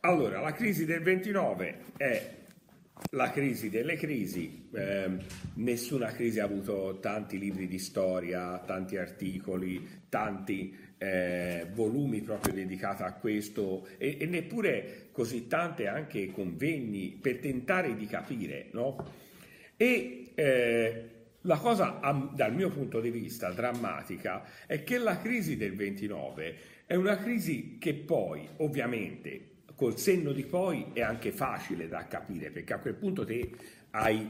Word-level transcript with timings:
Allora, 0.00 0.40
la 0.42 0.52
crisi 0.52 0.84
del 0.84 1.00
29 1.00 1.84
è 1.96 2.36
la 3.12 3.30
crisi 3.30 3.70
delle 3.70 3.96
crisi, 3.96 4.68
eh, 4.74 5.16
nessuna 5.54 6.08
crisi 6.08 6.38
ha 6.38 6.44
avuto 6.44 6.98
tanti 7.00 7.38
libri 7.38 7.66
di 7.66 7.78
storia, 7.78 8.58
tanti 8.58 8.98
articoli, 8.98 10.02
tanti 10.10 10.76
eh, 10.98 11.66
volumi 11.72 12.20
proprio 12.20 12.52
dedicati 12.52 13.04
a 13.04 13.14
questo 13.14 13.88
e, 13.96 14.18
e, 14.20 14.26
neppure 14.26 15.08
così 15.12 15.46
tante 15.46 15.86
anche 15.86 16.30
convegni 16.30 17.18
per 17.18 17.38
tentare 17.38 17.96
di 17.96 18.04
capire, 18.04 18.66
no? 18.72 19.02
E 19.78 20.32
eh, 20.34 21.17
la 21.42 21.58
cosa 21.58 22.00
dal 22.34 22.54
mio 22.54 22.68
punto 22.70 23.00
di 23.00 23.10
vista 23.10 23.50
drammatica 23.50 24.44
è 24.66 24.82
che 24.82 24.98
la 24.98 25.18
crisi 25.18 25.56
del 25.56 25.74
29 25.74 26.56
è 26.86 26.94
una 26.94 27.16
crisi 27.16 27.78
che 27.78 27.94
poi 27.94 28.48
ovviamente 28.56 29.56
col 29.74 29.96
senno 29.96 30.32
di 30.32 30.44
poi 30.44 30.86
è 30.92 31.02
anche 31.02 31.30
facile 31.30 31.86
da 31.86 32.08
capire 32.08 32.50
perché 32.50 32.72
a 32.72 32.80
quel 32.80 32.94
punto 32.94 33.24
te 33.24 33.48
hai, 33.90 34.28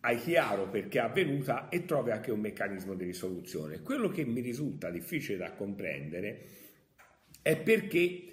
hai 0.00 0.16
chiaro 0.18 0.68
perché 0.68 0.98
è 0.98 1.02
avvenuta 1.02 1.68
e 1.68 1.84
trovi 1.84 2.10
anche 2.10 2.32
un 2.32 2.40
meccanismo 2.40 2.94
di 2.94 3.04
risoluzione. 3.04 3.80
Quello 3.80 4.08
che 4.08 4.24
mi 4.24 4.40
risulta 4.40 4.90
difficile 4.90 5.38
da 5.38 5.52
comprendere 5.52 6.46
è 7.40 7.56
perché 7.56 8.24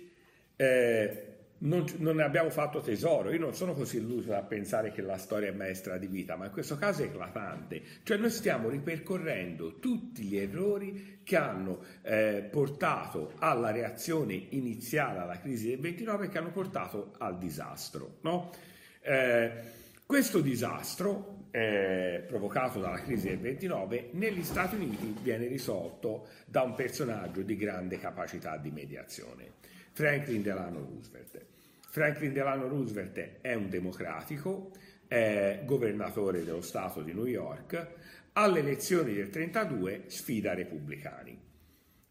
eh, 0.55 1.28
non, 1.59 1.85
non, 1.97 2.17
ne 2.17 2.23
abbiamo 2.23 2.49
fatto 2.49 2.81
tesoro. 2.81 3.31
Io 3.31 3.39
non 3.39 3.53
sono 3.55 3.73
così 3.73 3.97
illuso 3.97 4.29
da 4.29 4.41
pensare 4.43 4.91
che 4.91 5.01
la 5.01 5.17
storia 5.17 5.49
è 5.49 5.53
maestra 5.53 5.97
di 5.97 6.07
vita, 6.07 6.35
ma 6.35 6.45
in 6.45 6.51
questo 6.51 6.77
caso 6.77 7.01
è 7.01 7.05
eclatante. 7.05 7.81
Cioè 8.03 8.17
noi 8.17 8.29
stiamo 8.29 8.69
ripercorrendo 8.69 9.79
tutti 9.79 10.23
gli 10.23 10.37
errori 10.37 11.19
che 11.23 11.35
hanno 11.35 11.83
eh, 12.01 12.47
portato 12.49 13.33
alla 13.39 13.71
reazione 13.71 14.33
iniziale 14.49 15.19
alla 15.19 15.39
crisi 15.39 15.69
del 15.69 15.79
29 15.79 16.25
e 16.25 16.29
che 16.29 16.37
hanno 16.37 16.51
portato 16.51 17.13
al 17.17 17.37
disastro. 17.37 18.17
No? 18.21 18.51
Eh, 19.01 19.77
questo 20.05 20.39
disastro, 20.39 21.45
eh, 21.51 22.23
provocato 22.25 22.79
dalla 22.79 23.01
crisi 23.01 23.27
del 23.27 23.39
29, 23.39 24.09
negli 24.13 24.43
Stati 24.43 24.75
Uniti 24.75 25.15
viene 25.21 25.45
risolto 25.45 26.27
da 26.45 26.63
un 26.63 26.73
personaggio 26.73 27.41
di 27.41 27.55
grande 27.55 27.99
capacità 27.99 28.57
di 28.57 28.71
mediazione. 28.71 29.57
Franklin 29.91 30.41
Delano 30.41 30.79
Roosevelt. 30.79 31.45
Franklin 31.89 32.33
Delano 32.33 32.67
Roosevelt 32.67 33.41
è 33.41 33.53
un 33.55 33.67
democratico, 33.67 34.71
è 35.07 35.61
governatore 35.65 36.43
dello 36.43 36.61
Stato 36.61 37.01
di 37.01 37.13
New 37.13 37.25
York, 37.25 37.87
alle 38.33 38.59
elezioni 38.59 39.13
del 39.13 39.29
32 39.29 40.03
sfida 40.05 40.53
i 40.53 40.57
repubblicani. 40.57 41.47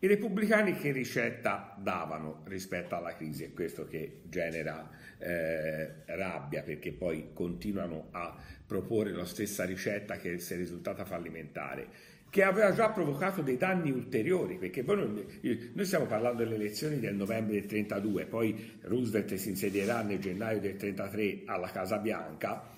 I 0.00 0.06
repubblicani 0.06 0.74
che 0.74 0.92
ricetta 0.92 1.76
davano 1.78 2.42
rispetto 2.46 2.96
alla 2.96 3.14
crisi? 3.14 3.44
È 3.44 3.52
questo 3.52 3.86
che 3.86 4.22
genera 4.24 4.88
eh, 5.18 6.04
rabbia 6.06 6.62
perché 6.62 6.92
poi 6.92 7.30
continuano 7.32 8.08
a 8.12 8.36
proporre 8.66 9.12
la 9.12 9.24
stessa 9.24 9.64
ricetta 9.64 10.16
che 10.16 10.38
si 10.38 10.54
è 10.54 10.56
risultata 10.56 11.04
fallimentare 11.04 11.88
che 12.30 12.42
aveva 12.42 12.72
già 12.72 12.90
provocato 12.90 13.40
dei 13.40 13.56
danni 13.56 13.90
ulteriori, 13.90 14.56
perché 14.56 14.82
non, 14.82 15.24
noi 15.72 15.84
stiamo 15.84 16.06
parlando 16.06 16.42
delle 16.42 16.56
elezioni 16.56 16.98
del 16.98 17.14
novembre 17.14 17.54
del 17.54 17.66
32, 17.66 18.26
poi 18.26 18.78
Roosevelt 18.82 19.34
si 19.34 19.50
insedierà 19.50 20.02
nel 20.02 20.18
gennaio 20.18 20.60
del 20.60 20.76
33 20.76 21.42
alla 21.46 21.70
Casa 21.70 21.98
Bianca, 21.98 22.76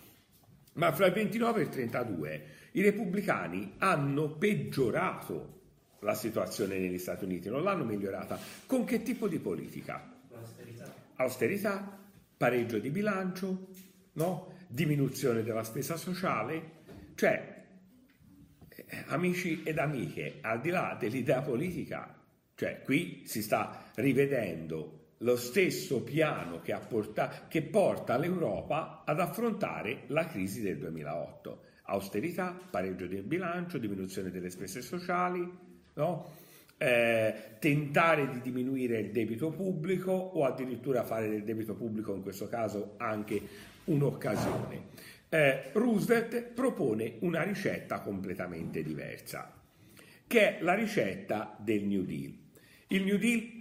ma 0.74 0.92
fra 0.92 1.06
il 1.06 1.12
29 1.12 1.60
e 1.60 1.62
il 1.64 1.68
32 1.68 2.44
i 2.72 2.82
repubblicani 2.82 3.74
hanno 3.78 4.30
peggiorato 4.30 5.58
la 6.00 6.14
situazione 6.14 6.78
negli 6.78 6.98
Stati 6.98 7.24
Uniti, 7.24 7.48
non 7.48 7.62
l'hanno 7.62 7.84
migliorata. 7.84 8.38
Con 8.66 8.84
che 8.84 9.02
tipo 9.02 9.26
di 9.26 9.38
politica? 9.38 10.18
Austerità. 10.32 10.94
Austerità, 11.16 11.98
pareggio 12.36 12.78
di 12.78 12.90
bilancio, 12.90 13.68
no? 14.12 14.54
diminuzione 14.68 15.42
della 15.42 15.64
spesa 15.64 15.96
sociale, 15.96 16.78
cioè 17.16 17.59
amici 19.06 19.62
ed 19.64 19.78
amiche, 19.78 20.38
al 20.40 20.60
di 20.60 20.70
là 20.70 20.96
dell'idea 20.98 21.40
politica, 21.42 22.14
cioè 22.54 22.82
qui 22.82 23.22
si 23.24 23.42
sta 23.42 23.90
rivedendo 23.94 24.98
lo 25.18 25.36
stesso 25.36 26.02
piano 26.02 26.60
che, 26.62 26.78
portato, 26.88 27.46
che 27.48 27.62
porta 27.62 28.16
l'Europa 28.16 29.02
ad 29.04 29.20
affrontare 29.20 30.04
la 30.08 30.26
crisi 30.26 30.62
del 30.62 30.78
2008. 30.78 31.62
Austerità, 31.84 32.56
pareggio 32.70 33.06
del 33.06 33.22
bilancio, 33.22 33.78
diminuzione 33.78 34.30
delle 34.30 34.50
spese 34.50 34.80
sociali, 34.80 35.46
no? 35.94 36.32
eh, 36.78 37.34
tentare 37.58 38.30
di 38.30 38.40
diminuire 38.40 38.98
il 39.00 39.10
debito 39.10 39.50
pubblico 39.50 40.12
o 40.12 40.44
addirittura 40.46 41.04
fare 41.04 41.28
del 41.28 41.44
debito 41.44 41.74
pubblico 41.74 42.14
in 42.14 42.22
questo 42.22 42.48
caso 42.48 42.94
anche 42.96 43.40
un'occasione 43.84 44.88
eh, 45.30 45.70
Roosevelt 45.72 46.42
propone 46.52 47.14
una 47.20 47.42
ricetta 47.42 48.00
completamente 48.00 48.82
diversa, 48.82 49.52
che 50.26 50.58
è 50.58 50.62
la 50.62 50.74
ricetta 50.74 51.56
del 51.58 51.84
New 51.84 52.02
Deal. 52.02 52.36
Il 52.88 53.04
New 53.04 53.16
Deal 53.16 53.58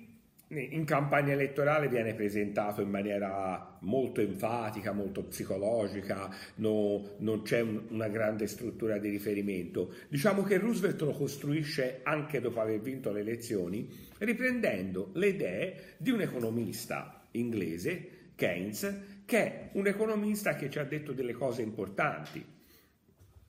in 0.51 0.83
campagna 0.83 1.33
elettorale 1.33 1.89
viene 1.89 2.15
presentato 2.15 2.81
in 2.81 2.89
maniera 2.89 3.77
molto 3.81 4.19
enfatica, 4.19 4.93
molto 4.93 5.23
psicologica, 5.25 6.27
no, 6.55 7.17
non 7.19 7.43
c'è 7.43 7.61
un, 7.61 7.83
una 7.89 8.07
grande 8.07 8.47
struttura 8.47 8.97
di 8.97 9.09
riferimento. 9.09 9.93
Diciamo 10.09 10.41
che 10.41 10.57
Roosevelt 10.57 11.01
lo 11.01 11.11
costruisce 11.11 11.99
anche 12.01 12.41
dopo 12.41 12.61
aver 12.61 12.79
vinto 12.79 13.11
le 13.11 13.19
elezioni, 13.19 13.87
riprendendo 14.17 15.11
le 15.13 15.27
idee 15.27 15.75
di 15.97 16.09
un 16.09 16.21
economista 16.21 17.27
inglese, 17.31 18.17
Keynes, 18.33 19.18
che 19.29 19.37
è 19.37 19.69
un 19.73 19.85
economista 19.85 20.55
che 20.55 20.71
ci 20.71 20.79
ha 20.79 20.83
detto 20.83 21.13
delle 21.13 21.33
cose 21.33 21.61
importanti. 21.61 22.43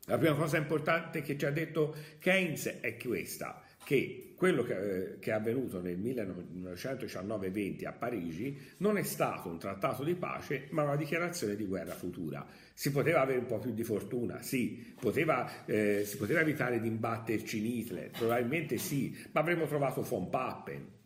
La 0.05 0.19
prima 0.19 0.35
cosa 0.35 0.59
importante 0.59 1.23
che 1.23 1.39
ci 1.39 1.47
ha 1.47 1.51
detto 1.51 1.97
Keynes 2.19 2.81
è 2.81 2.99
questa, 2.99 3.63
che 3.83 4.35
quello 4.37 4.63
che, 4.63 4.75
eh, 4.75 5.19
è 5.19 5.31
avvenuto 5.31 5.81
nel 5.81 5.99
1919-20 5.99 7.87
a 7.87 7.93
Parigi 7.93 8.59
non 8.79 8.99
è 8.99 9.03
stato 9.03 9.49
un 9.49 9.59
trattato 9.59 10.05
di 10.05 10.15
pace, 10.15 10.67
ma 10.71 10.83
una 10.83 10.97
dichiarazione 10.97 11.57
di 11.57 11.65
guerra 11.65 11.95
futura. 11.95 12.47
Si 12.75 12.91
poteva 12.91 13.23
avere 13.23 13.39
un 13.39 13.47
po' 13.47 13.59
più 13.59 13.73
di 13.73 13.83
fortuna, 13.83 14.43
sì, 14.43 14.93
poteva, 15.01 15.65
eh, 15.65 16.03
si 16.05 16.19
poteva 16.19 16.41
evitare 16.41 16.79
di 16.79 16.89
imbatterci 16.89 17.57
in 17.57 17.65
Hitler, 17.65 18.11
probabilmente 18.11 18.77
sì, 18.77 19.17
ma 19.33 19.41
avremmo 19.41 19.67
trovato 19.67 20.03
von 20.03 20.29
Papen, 20.29 20.99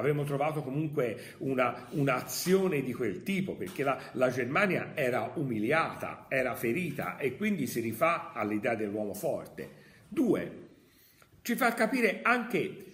Avremmo 0.00 0.24
trovato 0.24 0.62
comunque 0.62 1.34
una, 1.38 1.86
un'azione 1.90 2.82
di 2.82 2.94
quel 2.94 3.22
tipo, 3.22 3.54
perché 3.54 3.82
la, 3.84 4.00
la, 4.12 4.30
Germania 4.30 4.92
era 4.94 5.32
umiliata, 5.34 6.24
era 6.28 6.54
ferita 6.54 7.18
e 7.18 7.36
quindi 7.36 7.66
si 7.66 7.80
rifà 7.80 8.32
all'idea 8.32 8.74
dell'uomo 8.74 9.12
forte. 9.12 9.68
Due, 10.08 10.68
ci 11.42 11.54
fa 11.54 11.74
capire 11.74 12.20
anche 12.22 12.86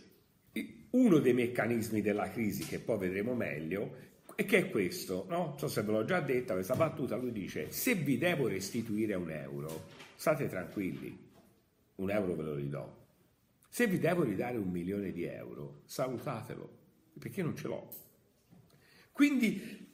uno 0.90 1.18
dei 1.18 1.32
meccanismi 1.32 2.02
della 2.02 2.28
crisi, 2.28 2.64
che 2.64 2.80
poi 2.80 2.98
vedremo 2.98 3.34
meglio, 3.34 4.04
e 4.34 4.44
che 4.44 4.58
è 4.58 4.70
questo, 4.70 5.26
no? 5.28 5.46
Non 5.46 5.58
so 5.58 5.68
se 5.68 5.82
ve 5.82 5.92
l'ho 5.92 6.04
già 6.04 6.20
detta 6.20 6.54
questa 6.54 6.74
battuta, 6.74 7.14
lui 7.14 7.32
dice, 7.32 7.70
se 7.70 7.94
vi 7.94 8.18
devo 8.18 8.48
restituire 8.48 9.14
un 9.14 9.30
euro, 9.30 9.84
state 10.16 10.48
tranquilli, 10.48 11.16
un 11.96 12.10
euro 12.10 12.34
ve 12.34 12.42
lo 12.42 12.54
ridò. 12.56 13.04
Se 13.68 13.86
vi 13.86 14.00
devo 14.00 14.24
ridare 14.24 14.56
un 14.56 14.70
milione 14.70 15.12
di 15.12 15.24
euro, 15.24 15.82
salutatelo 15.84 16.84
perché 17.18 17.42
non 17.42 17.56
ce 17.56 17.68
l'ho. 17.68 17.88
Quindi 19.12 19.88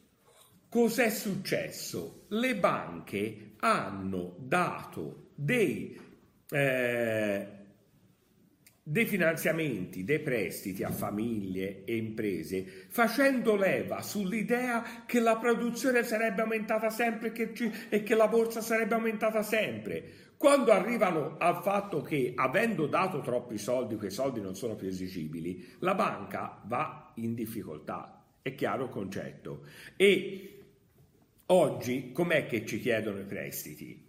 cos'è 0.68 1.10
successo? 1.10 2.26
Le 2.28 2.56
banche 2.56 3.52
hanno 3.58 4.36
dato 4.38 5.30
dei, 5.34 5.98
eh, 6.50 7.46
dei 8.82 9.06
finanziamenti, 9.06 10.02
dei 10.02 10.20
prestiti 10.20 10.82
a 10.82 10.90
famiglie 10.90 11.84
e 11.84 11.96
imprese, 11.96 12.64
facendo 12.88 13.54
leva 13.54 14.02
sull'idea 14.02 15.04
che 15.06 15.20
la 15.20 15.36
produzione 15.36 16.02
sarebbe 16.02 16.42
aumentata 16.42 16.90
sempre 16.90 17.30
che 17.30 17.54
ci, 17.54 17.70
e 17.88 18.02
che 18.02 18.14
la 18.16 18.26
borsa 18.26 18.60
sarebbe 18.60 18.94
aumentata 18.94 19.42
sempre. 19.42 20.31
Quando 20.42 20.72
arrivano 20.72 21.36
al 21.38 21.62
fatto 21.62 22.00
che, 22.00 22.32
avendo 22.34 22.88
dato 22.88 23.20
troppi 23.20 23.58
soldi, 23.58 23.94
quei 23.94 24.10
soldi 24.10 24.40
non 24.40 24.56
sono 24.56 24.74
più 24.74 24.88
esigibili, 24.88 25.76
la 25.78 25.94
banca 25.94 26.60
va 26.64 27.12
in 27.14 27.32
difficoltà. 27.34 28.24
È 28.42 28.52
chiaro 28.56 28.86
il 28.86 28.90
concetto. 28.90 29.66
E 29.94 30.64
oggi 31.46 32.10
com'è 32.10 32.46
che 32.46 32.66
ci 32.66 32.80
chiedono 32.80 33.20
i 33.20 33.24
prestiti? 33.24 34.04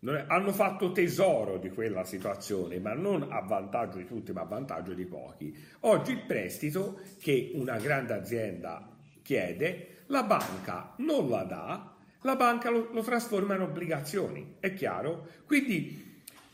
Hanno 0.00 0.52
fatto 0.52 0.92
tesoro 0.92 1.56
di 1.56 1.70
quella 1.70 2.04
situazione, 2.04 2.78
ma 2.78 2.92
non 2.92 3.26
a 3.26 3.40
vantaggio 3.40 3.96
di 3.96 4.04
tutti, 4.04 4.30
ma 4.32 4.42
a 4.42 4.44
vantaggio 4.44 4.92
di 4.92 5.06
pochi. 5.06 5.56
Oggi 5.80 6.12
il 6.12 6.24
prestito 6.26 7.00
che 7.18 7.52
una 7.54 7.78
grande 7.78 8.12
azienda 8.12 8.94
chiede, 9.22 10.02
la 10.08 10.22
banca 10.22 10.92
non 10.98 11.30
la 11.30 11.44
dà 11.44 11.96
la 12.22 12.36
banca 12.36 12.70
lo, 12.70 12.90
lo 12.92 13.02
trasforma 13.02 13.54
in 13.54 13.62
obbligazioni, 13.62 14.56
è 14.60 14.74
chiaro? 14.74 15.28
Quindi 15.46 16.06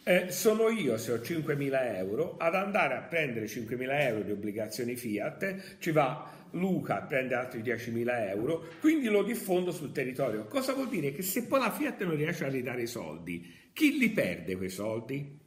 eh, 0.04 0.30
sono 0.30 0.68
io 0.68 0.98
se 0.98 1.12
ho 1.12 1.16
5.000 1.16 1.96
euro 1.96 2.36
ad 2.36 2.54
andare 2.54 2.94
a 2.94 3.00
prendere 3.00 3.46
5.000 3.46 4.00
euro 4.02 4.22
di 4.22 4.32
obbligazioni 4.32 4.96
Fiat, 4.96 5.76
ci 5.78 5.90
va 5.90 6.30
Luca 6.50 6.98
a 6.98 7.02
prendere 7.02 7.40
altri 7.40 7.62
10.000 7.62 8.28
euro, 8.28 8.66
quindi 8.80 9.08
lo 9.08 9.22
diffondo 9.22 9.72
sul 9.72 9.92
territorio. 9.92 10.46
Cosa 10.46 10.72
vuol 10.72 10.88
dire? 10.88 11.12
Che 11.12 11.22
se 11.22 11.46
poi 11.46 11.60
la 11.60 11.70
Fiat 11.70 12.04
non 12.04 12.16
riesce 12.16 12.44
a 12.44 12.48
ridare 12.48 12.82
i 12.82 12.86
soldi, 12.86 13.62
chi 13.72 13.98
li 13.98 14.10
perde 14.10 14.56
quei 14.56 14.68
soldi? 14.68 15.40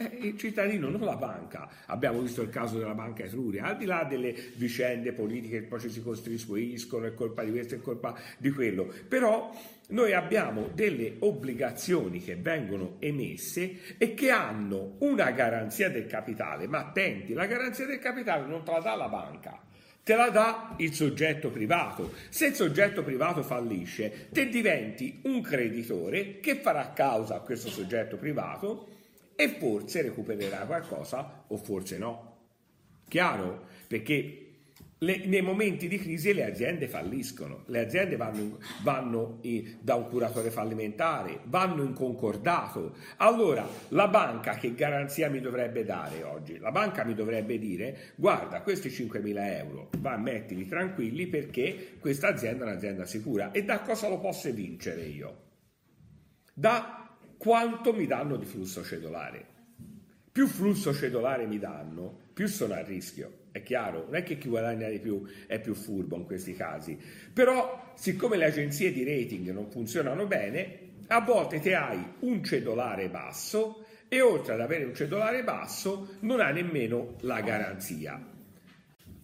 Eh, 0.00 0.18
il 0.20 0.38
cittadino, 0.38 0.88
non 0.88 1.00
la 1.00 1.16
banca. 1.16 1.68
Abbiamo 1.86 2.20
visto 2.20 2.40
il 2.40 2.50
caso 2.50 2.78
della 2.78 2.94
banca 2.94 3.24
Etruria, 3.24 3.64
al 3.64 3.76
di 3.76 3.84
là 3.84 4.04
delle 4.04 4.32
vicende 4.54 5.12
politiche 5.12 5.62
che 5.62 5.66
poi 5.66 5.80
ci 5.80 5.90
si 5.90 6.00
costruiscono, 6.00 7.06
è 7.06 7.14
colpa 7.14 7.42
di 7.42 7.50
questo, 7.50 7.74
è 7.74 7.80
colpa 7.80 8.16
di 8.38 8.50
quello. 8.50 8.92
Però 9.08 9.52
noi 9.88 10.12
abbiamo 10.12 10.68
delle 10.72 11.16
obbligazioni 11.18 12.22
che 12.22 12.36
vengono 12.36 12.96
emesse 13.00 13.96
e 13.98 14.14
che 14.14 14.30
hanno 14.30 14.94
una 14.98 15.32
garanzia 15.32 15.90
del 15.90 16.06
capitale, 16.06 16.68
ma 16.68 16.78
attenti, 16.78 17.32
la 17.32 17.46
garanzia 17.46 17.84
del 17.84 17.98
capitale 17.98 18.46
non 18.46 18.62
te 18.62 18.70
la 18.70 18.78
dà 18.78 18.94
la 18.94 19.08
banca, 19.08 19.60
te 20.04 20.14
la 20.14 20.28
dà 20.28 20.74
il 20.76 20.92
soggetto 20.92 21.50
privato. 21.50 22.12
Se 22.28 22.46
il 22.46 22.54
soggetto 22.54 23.02
privato 23.02 23.42
fallisce, 23.42 24.28
te 24.30 24.48
diventi 24.48 25.22
un 25.24 25.40
creditore 25.40 26.38
che 26.38 26.54
farà 26.54 26.92
causa 26.92 27.34
a 27.34 27.40
questo 27.40 27.68
soggetto 27.68 28.16
privato 28.16 28.97
e 29.40 29.48
forse 29.50 30.02
recupererà 30.02 30.66
qualcosa 30.66 31.44
o 31.46 31.56
forse 31.56 31.96
no. 31.96 32.38
Chiaro? 33.06 33.66
Perché 33.86 34.48
le, 34.98 35.26
nei 35.26 35.42
momenti 35.42 35.86
di 35.86 35.96
crisi 35.96 36.34
le 36.34 36.44
aziende 36.44 36.88
falliscono, 36.88 37.62
le 37.66 37.78
aziende 37.78 38.16
vanno, 38.16 38.58
vanno 38.82 39.38
in, 39.42 39.76
da 39.80 39.94
un 39.94 40.08
curatore 40.08 40.50
fallimentare, 40.50 41.38
vanno 41.44 41.84
in 41.84 41.92
concordato. 41.92 42.96
Allora, 43.18 43.64
la 43.90 44.08
banca 44.08 44.56
che 44.56 44.74
garanzia 44.74 45.30
mi 45.30 45.40
dovrebbe 45.40 45.84
dare 45.84 46.24
oggi? 46.24 46.58
La 46.58 46.72
banca 46.72 47.04
mi 47.04 47.14
dovrebbe 47.14 47.60
dire, 47.60 48.14
guarda, 48.16 48.60
questi 48.62 48.88
5.000 48.88 49.36
euro, 49.56 49.90
va, 49.98 50.16
mettili 50.16 50.66
tranquilli 50.66 51.28
perché 51.28 51.94
questa 52.00 52.26
azienda 52.26 52.64
è 52.64 52.70
un'azienda 52.70 53.04
sicura. 53.04 53.52
E 53.52 53.62
da 53.62 53.78
cosa 53.82 54.08
lo 54.08 54.18
posso 54.18 54.52
vincere 54.52 55.02
io? 55.02 55.46
Da 56.52 56.97
quanto 57.38 57.94
mi 57.94 58.06
danno 58.06 58.36
di 58.36 58.44
flusso 58.44 58.84
cedolare. 58.84 59.56
Più 60.30 60.46
flusso 60.46 60.92
cedolare 60.92 61.46
mi 61.46 61.58
danno, 61.58 62.26
più 62.34 62.46
sono 62.46 62.74
a 62.74 62.82
rischio. 62.82 63.46
È 63.50 63.62
chiaro, 63.62 64.04
non 64.04 64.16
è 64.16 64.22
che 64.22 64.36
chi 64.36 64.48
guadagna 64.48 64.88
di 64.88 64.98
più 64.98 65.24
è 65.46 65.60
più 65.60 65.74
furbo 65.74 66.16
in 66.16 66.24
questi 66.24 66.54
casi. 66.54 66.98
Però, 67.32 67.92
siccome 67.96 68.36
le 68.36 68.44
agenzie 68.44 68.92
di 68.92 69.04
rating 69.04 69.50
non 69.50 69.70
funzionano 69.70 70.26
bene, 70.26 70.86
a 71.08 71.20
volte 71.20 71.60
te 71.60 71.74
hai 71.74 72.04
un 72.20 72.44
cedolare 72.44 73.08
basso 73.08 73.86
e 74.08 74.20
oltre 74.20 74.54
ad 74.54 74.60
avere 74.60 74.84
un 74.84 74.94
cedolare 74.94 75.42
basso 75.42 76.16
non 76.20 76.40
hai 76.40 76.52
nemmeno 76.54 77.16
la 77.20 77.40
garanzia. 77.40 78.22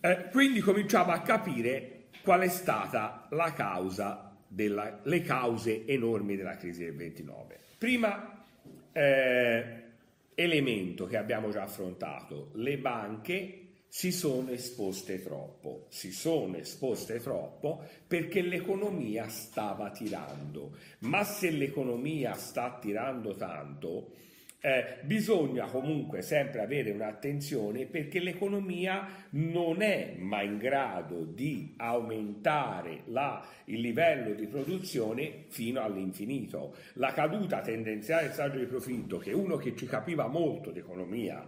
Eh, 0.01 0.29
quindi 0.31 0.61
cominciamo 0.61 1.13
a 1.13 1.21
capire 1.21 2.07
qual 2.23 2.41
è 2.41 2.49
stata 2.49 3.27
la 3.31 3.53
causa 3.53 4.35
della, 4.47 5.01
le 5.03 5.23
cause 5.23 5.87
enormi 5.87 6.37
della 6.37 6.57
crisi 6.57 6.85
del 6.85 6.95
29. 6.95 7.61
Prima 7.85 8.43
eh, 8.93 9.83
elemento 10.35 11.05
che 11.05 11.19
abbiamo 11.19 11.51
già 11.51 11.65
affrontato, 11.65 12.49
le 12.55 12.79
banche 12.79 13.67
si 13.89 14.11
sono 14.11 14.53
esposte 14.53 15.23
troppo, 15.23 15.85
si 15.91 16.11
sono 16.11 16.57
esposte 16.57 17.21
troppo 17.21 17.87
perché 18.07 18.41
l'economia 18.41 19.29
stava 19.29 19.91
tirando, 19.91 20.79
ma 21.01 21.25
se 21.25 21.51
l'economia 21.51 22.33
sta 22.33 22.79
tirando 22.81 23.35
tanto, 23.35 24.13
eh, 24.65 24.97
bisogna 25.03 25.67
comunque 25.67 26.23
sempre 26.23 26.63
avere 26.63 26.91
un'attenzione 26.91 27.85
perché 27.85 28.19
l'economia 28.19 29.07
non 29.33 29.83
è 29.83 30.15
mai 30.17 30.47
in 30.47 30.57
grado 30.57 31.23
di 31.23 31.75
aumentare 31.77 33.03
la, 33.09 33.47
il 33.67 33.81
livello 33.81 34.33
di 34.33 34.47
produzione 34.47 35.45
fino 35.49 35.83
all'infinito. 35.83 36.77
La 36.95 37.13
caduta 37.13 37.61
tendenziale 37.61 38.29
del 38.29 38.33
saldo 38.33 38.57
di 38.59 38.65
profitto, 38.65 39.19
che 39.19 39.35
uno 39.35 39.57
che 39.57 39.77
ci 39.77 39.85
capiva 39.85 40.29
molto 40.29 40.71
di 40.71 40.79
economia 40.79 41.45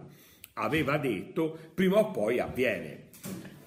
aveva 0.53 0.97
detto, 0.99 1.57
prima 1.73 1.97
o 1.97 2.11
poi 2.11 2.39
avviene. 2.39 3.05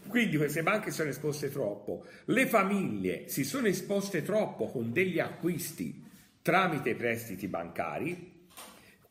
Quindi 0.06 0.36
queste 0.36 0.62
banche 0.62 0.92
sono 0.92 1.08
esposte 1.08 1.50
troppo, 1.50 2.04
le 2.26 2.46
famiglie 2.46 3.26
si 3.26 3.42
sono 3.42 3.66
esposte 3.66 4.22
troppo 4.22 4.66
con 4.66 4.92
degli 4.92 5.18
acquisti 5.18 6.06
tramite 6.40 6.94
prestiti 6.94 7.48
bancari 7.48 8.29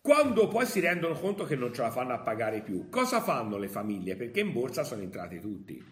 quando 0.01 0.48
poi 0.48 0.66
si 0.66 0.80
rendono 0.80 1.13
conto 1.16 1.44
che 1.44 1.56
non 1.56 1.74
ce 1.74 1.81
la 1.81 1.92
fanno 1.92 2.13
a 2.13 2.19
pagare 2.19 2.62
più, 2.62 2.90
cosa 2.90 3.22
fanno 3.22 3.57
le 3.57 3.68
famiglie? 3.68 4.16
Perché 4.16 4.40
in 4.40 4.54
borsa 4.54 4.84
sono 4.84 5.01
entrati 5.01 5.40
tutti. 5.40 5.84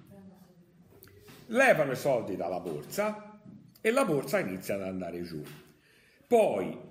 Levano 1.48 1.92
i 1.92 1.98
soldi 1.98 2.36
dalla 2.36 2.59
borsa 2.59 3.39
e 3.81 3.92
la 3.92 4.06
borsa 4.06 4.39
inizia 4.39 4.75
ad 4.75 4.83
andare 4.83 5.21
giù. 5.24 5.42
Poi 6.25 6.86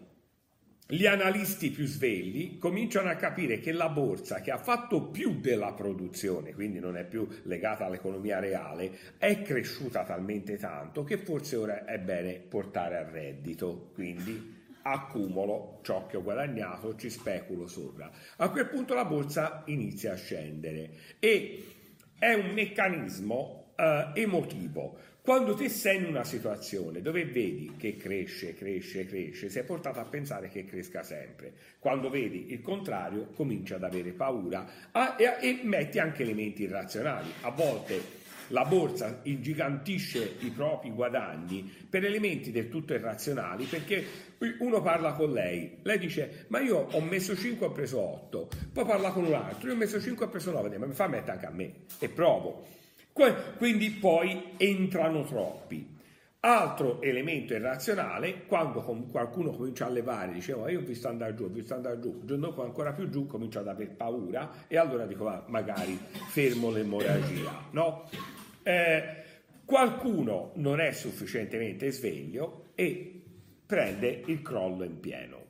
gli 0.89 1.05
analisti 1.05 1.71
più 1.71 1.85
svegli 1.85 2.59
cominciano 2.59 3.09
a 3.09 3.17
capire 3.17 3.59
che 3.59 3.73
la 3.73 3.89
borsa, 3.89 4.41
che 4.41 4.53
ha 4.53 4.59
fatto 4.59 5.09
più 5.09 5.41
della 5.41 5.73
produzione, 5.73 6.55
quindi 6.55 6.79
non 6.79 6.97
è 6.97 7.05
più 7.05 7.27
legata 7.43 7.87
all'economia 7.87 8.39
reale, 8.39 9.17
è 9.19 9.43
cresciuta 9.43 10.05
talmente 10.05 10.57
tanto 10.59 11.03
che 11.03 11.19
forse 11.19 11.57
ora 11.57 11.85
è 11.85 11.99
bene 11.99 12.35
portare 12.35 12.99
a 12.99 13.11
reddito. 13.11 13.91
Quindi 13.95 14.56
accumulo 14.91 15.81
ciò 15.83 16.07
che 16.07 16.17
ho 16.17 16.23
guadagnato, 16.23 16.97
ci 16.97 17.11
speculo 17.11 17.67
sopra. 17.67 18.11
A 18.37 18.51
quel 18.51 18.69
punto 18.69 18.95
la 18.95 19.05
borsa 19.05 19.63
inizia 19.67 20.13
a 20.13 20.17
scendere 20.17 20.91
e 21.19 21.65
è 22.19 22.33
un 22.35 22.53
meccanismo 22.53 23.73
uh, 23.77 24.19
emotivo. 24.19 24.99
Quando 25.21 25.55
ti 25.55 25.69
sei 25.69 25.97
in 25.97 26.05
una 26.05 26.23
situazione 26.23 27.03
dove 27.03 27.25
vedi 27.25 27.75
che 27.77 27.97
cresce, 27.97 28.55
cresce, 28.55 29.07
cresce, 29.07 29.51
sei 29.51 29.65
portato 29.65 29.99
a 29.99 30.05
pensare 30.05 30.49
che 30.49 30.65
cresca 30.65 31.03
sempre. 31.03 31.53
Quando 31.81 32.11
vedi 32.11 32.53
il 32.53 32.63
contrario, 32.63 33.31
cominci 33.35 33.75
ad 33.75 33.83
avere 33.83 34.13
paura 34.13 34.65
ah, 34.93 35.17
e, 35.19 35.37
e 35.41 35.61
metti 35.65 35.99
anche 35.99 36.23
elementi 36.23 36.63
irrazionali. 36.63 37.29
A 37.41 37.51
volte 37.51 38.25
la 38.49 38.65
borsa 38.65 39.21
ingigantisce 39.25 40.37
i 40.41 40.51
propri 40.51 40.91
guadagni 40.91 41.71
per 41.89 42.05
elementi 42.05 42.51
del 42.51 42.69
tutto 42.69 42.95
irrazionali 42.95 43.65
perché 43.65 44.05
uno 44.59 44.83
parla 44.83 45.13
con 45.13 45.33
lei, 45.33 45.79
lei 45.83 45.99
dice 45.99 46.45
ma 46.49 46.61
io 46.61 46.89
ho 46.91 47.01
messo 47.01 47.35
5 47.35 47.67
ho 47.67 47.73
preso 47.73 47.99
8, 48.01 48.49
poi 48.73 48.85
parla 48.85 49.11
con 49.11 49.25
un 49.25 49.35
altro, 49.35 49.69
io 49.69 49.75
ho 49.75 49.79
messo 49.79 50.01
5 50.01 50.27
ho 50.27 50.29
preso 50.29 50.51
9, 50.53 50.79
ma 50.79 50.87
mi 50.87 50.95
fa 50.95 51.07
mettere 51.07 51.33
anche 51.33 51.47
a 51.47 51.51
me 51.51 51.73
e 51.99 52.09
provo. 52.09 52.65
Quindi 53.57 53.91
poi 53.93 54.53
entrano 54.59 55.25
troppi. 55.25 55.96
Altro 56.47 57.03
elemento 57.03 57.55
irrazionale, 57.55 58.45
quando 58.47 58.81
qualcuno 59.11 59.51
comincia 59.51 59.87
a 59.87 59.89
levare, 59.89 60.33
diceva 60.33 60.71
io 60.71 60.79
ho 60.79 60.85
visto 60.85 61.09
andare 61.09 61.35
giù, 61.35 61.43
ho 61.43 61.49
visto 61.49 61.75
andare 61.75 61.99
giù, 61.99 62.19
il 62.21 62.25
giorno 62.25 62.47
dopo 62.47 62.63
ancora 62.63 62.93
più 62.93 63.09
giù, 63.09 63.27
comincio 63.27 63.59
ad 63.59 63.67
avere 63.67 63.91
paura 63.91 64.53
e 64.69 64.77
allora 64.79 65.07
dico 65.07 65.25
ma 65.25 65.43
magari 65.49 65.99
fermo 66.29 66.71
l'emorragia, 66.71 67.51
no? 67.73 68.09
Eh, 68.63 69.03
qualcuno 69.65 70.53
non 70.55 70.79
è 70.79 70.93
sufficientemente 70.93 71.91
sveglio 71.91 72.67
e 72.77 73.25
prende 73.67 74.23
il 74.27 74.41
crollo 74.41 74.85
in 74.85 75.01
pieno. 75.01 75.45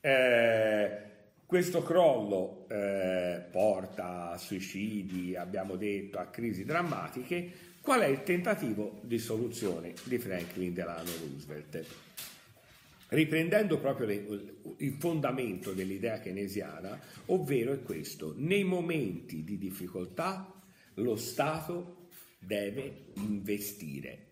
Eh, 0.00 0.98
questo 1.46 1.84
crollo 1.84 2.66
eh, 2.68 3.40
porta 3.52 4.32
a 4.32 4.36
suicidi, 4.36 5.36
abbiamo 5.36 5.76
detto, 5.76 6.18
a 6.18 6.26
crisi 6.26 6.64
drammatiche. 6.64 7.72
Qual 7.84 8.00
è 8.00 8.06
il 8.06 8.22
tentativo 8.22 8.98
di 9.02 9.18
soluzione 9.18 9.92
di 10.04 10.16
Franklin 10.16 10.72
Delano 10.72 11.10
Roosevelt? 11.20 11.84
Riprendendo 13.08 13.78
proprio 13.78 14.06
le, 14.06 14.26
il 14.78 14.94
fondamento 14.94 15.74
dell'idea 15.74 16.18
keynesiana, 16.18 16.98
ovvero 17.26 17.74
è 17.74 17.82
questo, 17.82 18.32
nei 18.38 18.64
momenti 18.64 19.44
di 19.44 19.58
difficoltà 19.58 20.50
lo 20.94 21.16
Stato 21.16 22.06
deve 22.38 23.08
investire. 23.16 24.28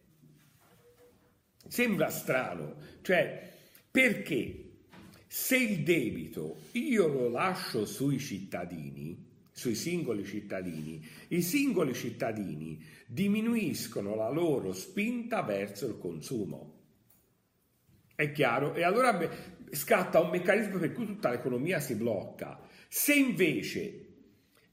Sembra 1.68 2.08
strano, 2.08 2.76
cioè 3.02 3.52
perché 3.90 4.70
se 5.26 5.58
il 5.58 5.82
debito 5.82 6.56
io 6.72 7.06
lo 7.06 7.28
lascio 7.28 7.84
sui 7.84 8.18
cittadini, 8.18 9.31
sui 9.52 9.74
singoli 9.74 10.24
cittadini, 10.24 11.06
i 11.28 11.42
singoli 11.42 11.94
cittadini 11.94 12.82
diminuiscono 13.06 14.14
la 14.14 14.30
loro 14.30 14.72
spinta 14.72 15.42
verso 15.42 15.86
il 15.86 15.98
consumo. 15.98 16.80
È 18.14 18.32
chiaro? 18.32 18.74
E 18.74 18.82
allora 18.82 19.18
scatta 19.70 20.20
un 20.20 20.30
meccanismo 20.30 20.78
per 20.78 20.92
cui 20.92 21.06
tutta 21.06 21.30
l'economia 21.30 21.80
si 21.80 21.94
blocca. 21.94 22.60
Se 22.88 23.14
invece 23.14 24.06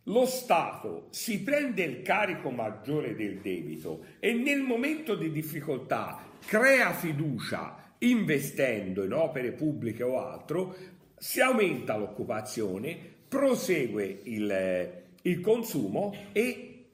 lo 0.03 0.25
Stato 0.25 1.07
si 1.11 1.41
prende 1.41 1.83
il 1.83 2.01
carico 2.01 2.49
maggiore 2.49 3.15
del 3.15 3.39
debito 3.39 4.05
e 4.19 4.33
nel 4.33 4.61
momento 4.61 5.15
di 5.15 5.31
difficoltà 5.31 6.37
crea 6.45 6.93
fiducia 6.93 7.93
investendo 7.99 9.03
in 9.03 9.13
opere 9.13 9.51
pubbliche 9.51 10.03
o 10.03 10.19
altro, 10.19 10.75
si 11.17 11.41
aumenta 11.41 11.97
l'occupazione, 11.97 13.17
prosegue 13.29 14.21
il, 14.23 15.03
il 15.21 15.39
consumo 15.39 16.13
e 16.33 16.85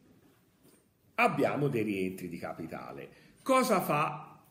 abbiamo 1.15 1.67
dei 1.69 1.83
rientri 1.83 2.29
di 2.29 2.37
capitale. 2.37 3.09
Cosa 3.41 3.81
fa 3.81 4.43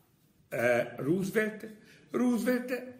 eh, 0.49 0.95
Roosevelt? 0.97 1.73
Roosevelt 2.09 2.93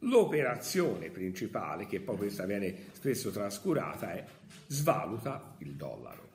l'operazione 0.00 1.10
principale, 1.10 1.86
che 1.86 2.00
poi 2.00 2.16
questa 2.16 2.44
viene 2.44 2.74
spesso 2.92 3.30
trascurata, 3.30 4.12
è 4.12 4.24
svaluta 4.66 5.54
il 5.58 5.72
dollaro. 5.74 6.26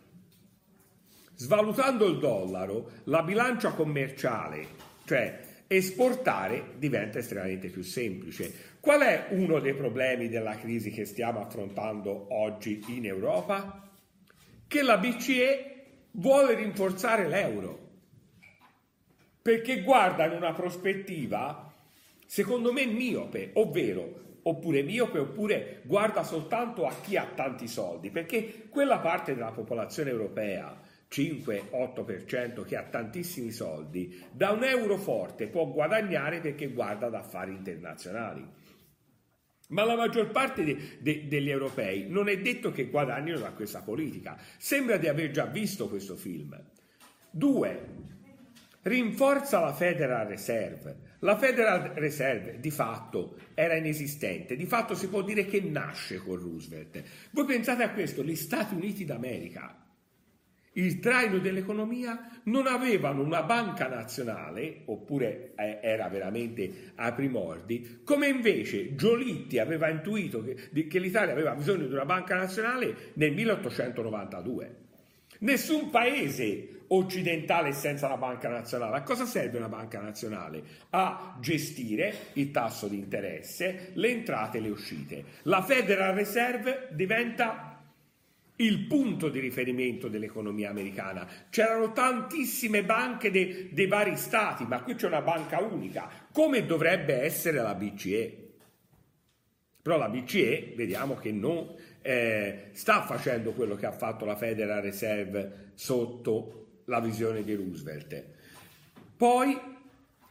Svalutando 1.36 2.08
il 2.08 2.20
dollaro, 2.20 2.92
la 3.06 3.24
bilancia 3.24 3.72
commerciale, 3.72 4.68
cioè 5.06 5.64
esportare, 5.68 6.74
diventa 6.78 7.20
estremamente 7.20 7.70
più 7.70 7.82
semplice. 7.82 8.72
Qual 8.84 9.00
è 9.00 9.28
uno 9.30 9.62
dei 9.62 9.74
problemi 9.76 10.28
della 10.28 10.58
crisi 10.58 10.92
che 10.92 11.06
stiamo 11.06 11.40
affrontando 11.40 12.34
oggi 12.34 12.84
in 12.90 13.06
Europa? 13.06 13.90
Che 14.68 14.82
la 14.82 14.98
BCE 14.98 15.86
vuole 16.12 16.54
rinforzare 16.56 17.30
l'euro 17.30 17.92
perché 19.42 19.84
guarda 19.84 20.26
in 20.26 20.34
una 20.34 20.52
prospettiva, 20.52 21.74
secondo 22.26 22.74
me, 22.74 22.86
miope, 22.86 23.52
ovvero 23.54 24.40
oppure 24.42 24.82
miope, 24.82 25.20
oppure 25.20 25.80
guarda 25.84 26.24
soltanto 26.24 26.86
a 26.86 26.94
chi 27.02 27.16
ha 27.16 27.32
tanti 27.34 27.70
soldi, 27.70 28.10
perché 28.10 28.68
quella 28.70 29.00
parte 29.00 29.34
della 29.34 29.52
popolazione 29.52 30.10
europea 30.10 30.78
5-8% 31.10 32.66
che 32.66 32.76
ha 32.76 32.84
tantissimi 32.84 33.52
soldi, 33.52 34.22
da 34.30 34.52
un 34.52 34.66
euro 34.66 34.98
forte 34.98 35.48
può 35.48 35.68
guadagnare 35.68 36.42
perché 36.42 36.68
guarda 36.68 37.06
ad 37.06 37.14
affari 37.14 37.54
internazionali. 37.54 38.62
Ma 39.70 39.84
la 39.84 39.96
maggior 39.96 40.30
parte 40.32 40.64
de, 40.64 40.98
de, 41.00 41.28
degli 41.28 41.50
europei 41.50 42.06
non 42.10 42.28
è 42.28 42.38
detto 42.40 42.72
che 42.72 42.90
guadagnino 42.90 43.40
da 43.40 43.52
questa 43.52 43.82
politica. 43.82 44.38
Sembra 44.58 44.98
di 44.98 45.08
aver 45.08 45.32
già 45.32 45.46
visto 45.46 45.90
questo 45.90 46.16
film. 46.16 46.60
Due, 47.30 47.88
rinforza 48.84 49.60
la 49.60 49.74
Federal 49.74 50.28
Reserve. 50.28 51.12
La 51.20 51.38
Federal 51.38 51.94
Reserve 51.96 52.60
di 52.60 52.70
fatto 52.70 53.38
era 53.54 53.76
inesistente, 53.76 54.56
di 54.56 54.66
fatto 54.66 54.94
si 54.94 55.08
può 55.08 55.22
dire 55.22 55.46
che 55.46 55.62
nasce 55.62 56.18
con 56.18 56.36
Roosevelt. 56.36 57.02
Voi 57.32 57.46
pensate 57.46 57.84
a 57.84 57.92
questo, 57.92 58.24
gli 58.24 58.36
Stati 58.36 58.76
Uniti 58.76 59.06
d'America 59.06 59.83
il 60.74 61.00
traino 61.00 61.40
dell'economia 61.40 62.42
non 62.44 62.68
avevano 62.68 63.22
una 63.22 63.44
banca 63.44 63.88
nazionale, 63.88 64.82
oppure 64.86 65.54
eh, 65.56 65.80
era 65.82 66.08
veramente 66.08 66.92
ai 66.96 67.14
primordi, 67.14 68.02
come 68.04 68.28
invece 68.28 68.96
Giolitti 68.96 69.60
aveva 69.60 69.90
intuito 69.90 70.44
che, 70.44 70.88
che 70.88 71.00
l'Italia 71.00 71.34
aveva 71.34 71.54
bisogno 71.54 71.86
di 71.86 71.94
una 71.94 72.06
banca 72.06 72.36
nazionale 72.36 73.12
nel 73.14 73.34
1892. 73.34 74.82
Nessun 75.40 75.90
paese 75.90 76.84
occidentale 76.88 77.74
senza 77.74 78.08
la 78.08 78.18
banca 78.18 78.50
nazionale. 78.50 78.98
A 78.98 79.02
cosa 79.02 79.26
serve 79.26 79.58
una 79.58 79.68
banca 79.68 80.00
nazionale? 80.00 80.64
A 80.92 81.38
gestire 81.40 82.14
il 82.34 82.52
tasso 82.52 82.88
di 82.88 82.98
interesse, 82.98 83.92
le 83.94 84.10
entrate 84.10 84.58
e 84.58 84.62
le 84.62 84.70
uscite. 84.70 85.24
La 85.44 85.62
Federal 85.62 86.14
Reserve 86.14 86.90
diventa 86.92 87.73
il 88.58 88.86
punto 88.86 89.30
di 89.30 89.40
riferimento 89.40 90.08
dell'economia 90.08 90.70
americana. 90.70 91.28
C'erano 91.50 91.92
tantissime 91.92 92.84
banche 92.84 93.32
de, 93.32 93.70
dei 93.72 93.88
vari 93.88 94.16
stati, 94.16 94.66
ma 94.66 94.82
qui 94.84 94.96
c'è 94.96 95.08
una 95.08 95.22
banca 95.22 95.60
unica, 95.60 96.10
come 96.32 96.66
dovrebbe 96.66 97.22
essere 97.22 97.62
la 97.62 97.74
BCE. 97.74 98.38
Però 99.82 99.98
la 99.98 100.10
BCE 100.10 100.74
vediamo 100.76 101.16
che 101.16 101.32
non 101.32 101.76
eh, 102.02 102.70
sta 102.72 103.02
facendo 103.04 103.52
quello 103.52 103.76
che 103.76 103.86
ha 103.86 103.92
fatto 103.92 104.24
la 104.24 104.36
Federal 104.36 104.82
Reserve 104.82 105.72
sotto 105.74 106.82
la 106.86 107.00
visione 107.00 107.44
di 107.44 107.56
Roosevelt. 107.56 108.24
Poi 109.18 109.60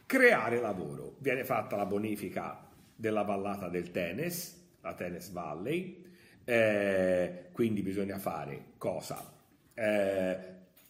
creare 0.05 0.59
lavoro. 0.59 1.15
Viene 1.19 1.43
fatta 1.43 1.75
la 1.75 1.85
bonifica 1.85 2.67
della 2.95 3.23
vallata 3.23 3.67
del 3.67 3.91
Tennessee, 3.91 4.59
la 4.81 4.93
Tennessee 4.93 5.33
Valley, 5.33 6.02
eh, 6.45 7.45
quindi 7.51 7.81
bisogna 7.81 8.17
fare 8.17 8.73
cosa? 8.77 9.33
Eh, 9.73 10.37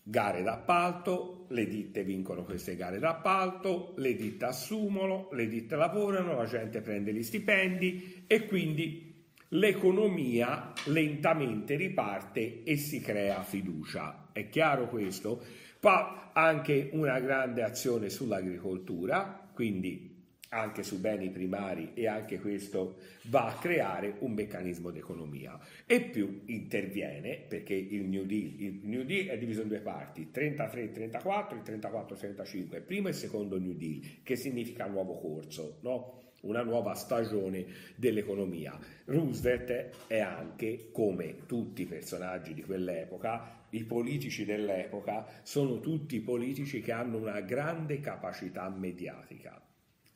gare 0.04 0.44
d'appalto, 0.44 1.46
le 1.50 1.66
ditte 1.68 2.04
vincono 2.04 2.44
queste 2.44 2.76
gare 2.76 3.00
d'appalto, 3.00 3.94
le 3.98 4.16
ditte 4.16 4.46
assumono, 4.46 5.30
le 5.32 5.48
ditte 5.48 5.76
lavorano, 5.76 6.36
la 6.36 6.46
gente 6.46 6.82
prende 6.82 7.14
gli 7.14 7.24
stipendi 7.24 8.26
e 8.28 8.46
quindi 8.46 9.12
l'economia 9.50 10.74
lentamente 10.86 11.76
riparte 11.76 12.64
e 12.64 12.76
si 12.76 13.00
crea 13.00 13.44
fiducia. 13.44 14.30
È 14.32 14.50
chiaro 14.50 14.90
questo? 14.90 15.42
Poi 15.80 16.04
anche 16.34 16.90
una 16.94 17.20
grande 17.20 17.64
azione 17.64 18.10
sull'agricoltura, 18.10 19.50
quindi 19.54 20.12
anche 20.54 20.84
su 20.84 21.00
beni 21.00 21.30
primari 21.30 21.92
e 21.96 22.08
anche 22.08 22.40
questo 22.40 22.98
va 23.24 23.48
a 23.48 23.58
creare 23.58 24.18
un 24.20 24.34
meccanismo 24.34 24.92
d'economia. 24.92 25.60
E 25.86 26.02
più 26.02 26.44
interviene 26.46 27.38
perché 27.48 27.74
il 27.74 28.04
New 28.04 28.26
Deal, 28.26 28.54
il 28.60 28.80
New 28.84 29.04
Deal 29.04 29.28
è 29.28 29.38
diviso 29.38 29.62
in 29.62 29.68
due 29.68 29.80
parti 29.80 30.30
33-34 30.32 31.66
e 31.66 31.80
34-35 31.80 32.86
primo 32.86 33.08
e 33.08 33.14
secondo 33.14 33.60
New 33.60 33.74
Deal 33.74 34.22
che 34.22 34.36
significa 34.36 34.86
nuovo 34.86 35.18
corso 35.18 35.80
no? 35.82 36.22
una 36.42 36.62
nuova 36.62 36.94
stagione 36.94 37.66
dell'economia. 37.96 38.78
Roosevelt 39.06 40.08
è 40.08 40.20
anche 40.20 40.90
come 40.92 41.46
tutti 41.48 41.84
i 41.84 41.86
personaggi 41.86 42.54
di 42.54 42.64
quell'epoca 42.64 43.62
i 43.70 43.86
politici 43.86 44.46
dell'epoca 44.46 45.26
sono 45.42 45.80
tutti 45.80 46.20
politici 46.20 46.80
che 46.82 46.92
hanno 46.92 47.18
una 47.18 47.42
grande 47.42 48.00
capacità 48.00 48.70
mediatica 48.70 49.60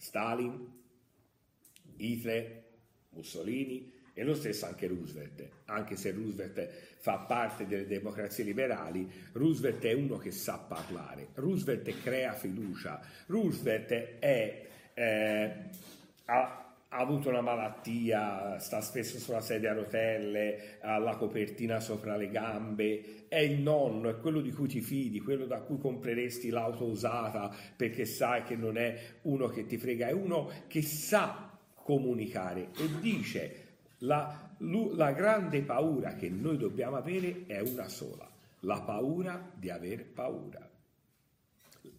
Stalin, 0.07 0.65
Hitler, 1.97 2.63
Mussolini 3.09 3.91
e 4.13 4.23
lo 4.23 4.35
stesso 4.35 4.65
anche 4.65 4.87
Roosevelt. 4.87 5.49
Anche 5.65 5.97
se 5.97 6.11
Roosevelt 6.11 6.69
fa 6.99 7.17
parte 7.17 7.67
delle 7.67 7.85
democrazie 7.87 8.45
liberali, 8.45 9.11
Roosevelt 9.33 9.83
è 9.83 9.91
uno 9.91 10.17
che 10.17 10.31
sa 10.31 10.59
parlare, 10.59 11.29
Roosevelt 11.33 12.01
crea 12.01 12.33
fiducia, 12.33 13.01
Roosevelt 13.25 13.91
è, 14.19 14.67
eh, 14.93 15.69
ha, 16.25 16.66
ha 16.89 16.97
avuto 16.99 17.29
una 17.29 17.41
malattia, 17.41 18.59
sta 18.59 18.79
spesso 18.79 19.19
sulla 19.19 19.41
sedia 19.41 19.71
a 19.71 19.73
rotelle, 19.73 20.77
ha 20.81 20.97
la 20.97 21.17
copertina 21.17 21.81
sopra 21.81 22.15
le 22.15 22.29
gambe, 22.29 23.25
è 23.27 23.39
il 23.39 23.59
nonno, 23.59 24.09
è 24.09 24.17
quello 24.19 24.39
di 24.39 24.51
cui 24.51 24.67
ti 24.67 24.79
fidi, 24.79 25.19
quello 25.19 25.45
da 25.45 25.59
cui 25.59 25.77
compreresti 25.77 26.49
l'auto 26.49 26.85
usata 26.85 27.53
perché 27.75 28.05
sai 28.05 28.43
che 28.43 28.55
non 28.55 28.77
è 28.77 28.97
uno 29.23 29.47
che 29.47 29.65
ti 29.65 29.77
frega, 29.77 30.07
è 30.07 30.13
uno 30.13 30.49
che 30.67 30.81
sa 30.81 31.57
comunicare 31.73 32.69
e 32.77 32.99
dice 33.01 33.65
la, 33.99 34.49
la 34.59 35.11
grande 35.11 35.61
paura 35.63 36.15
che 36.15 36.29
noi 36.29 36.57
dobbiamo 36.57 36.95
avere 36.95 37.43
è 37.47 37.59
una 37.59 37.89
sola, 37.89 38.29
la 38.61 38.81
paura 38.81 39.51
di 39.53 39.69
aver 39.69 40.05
paura. 40.05 40.65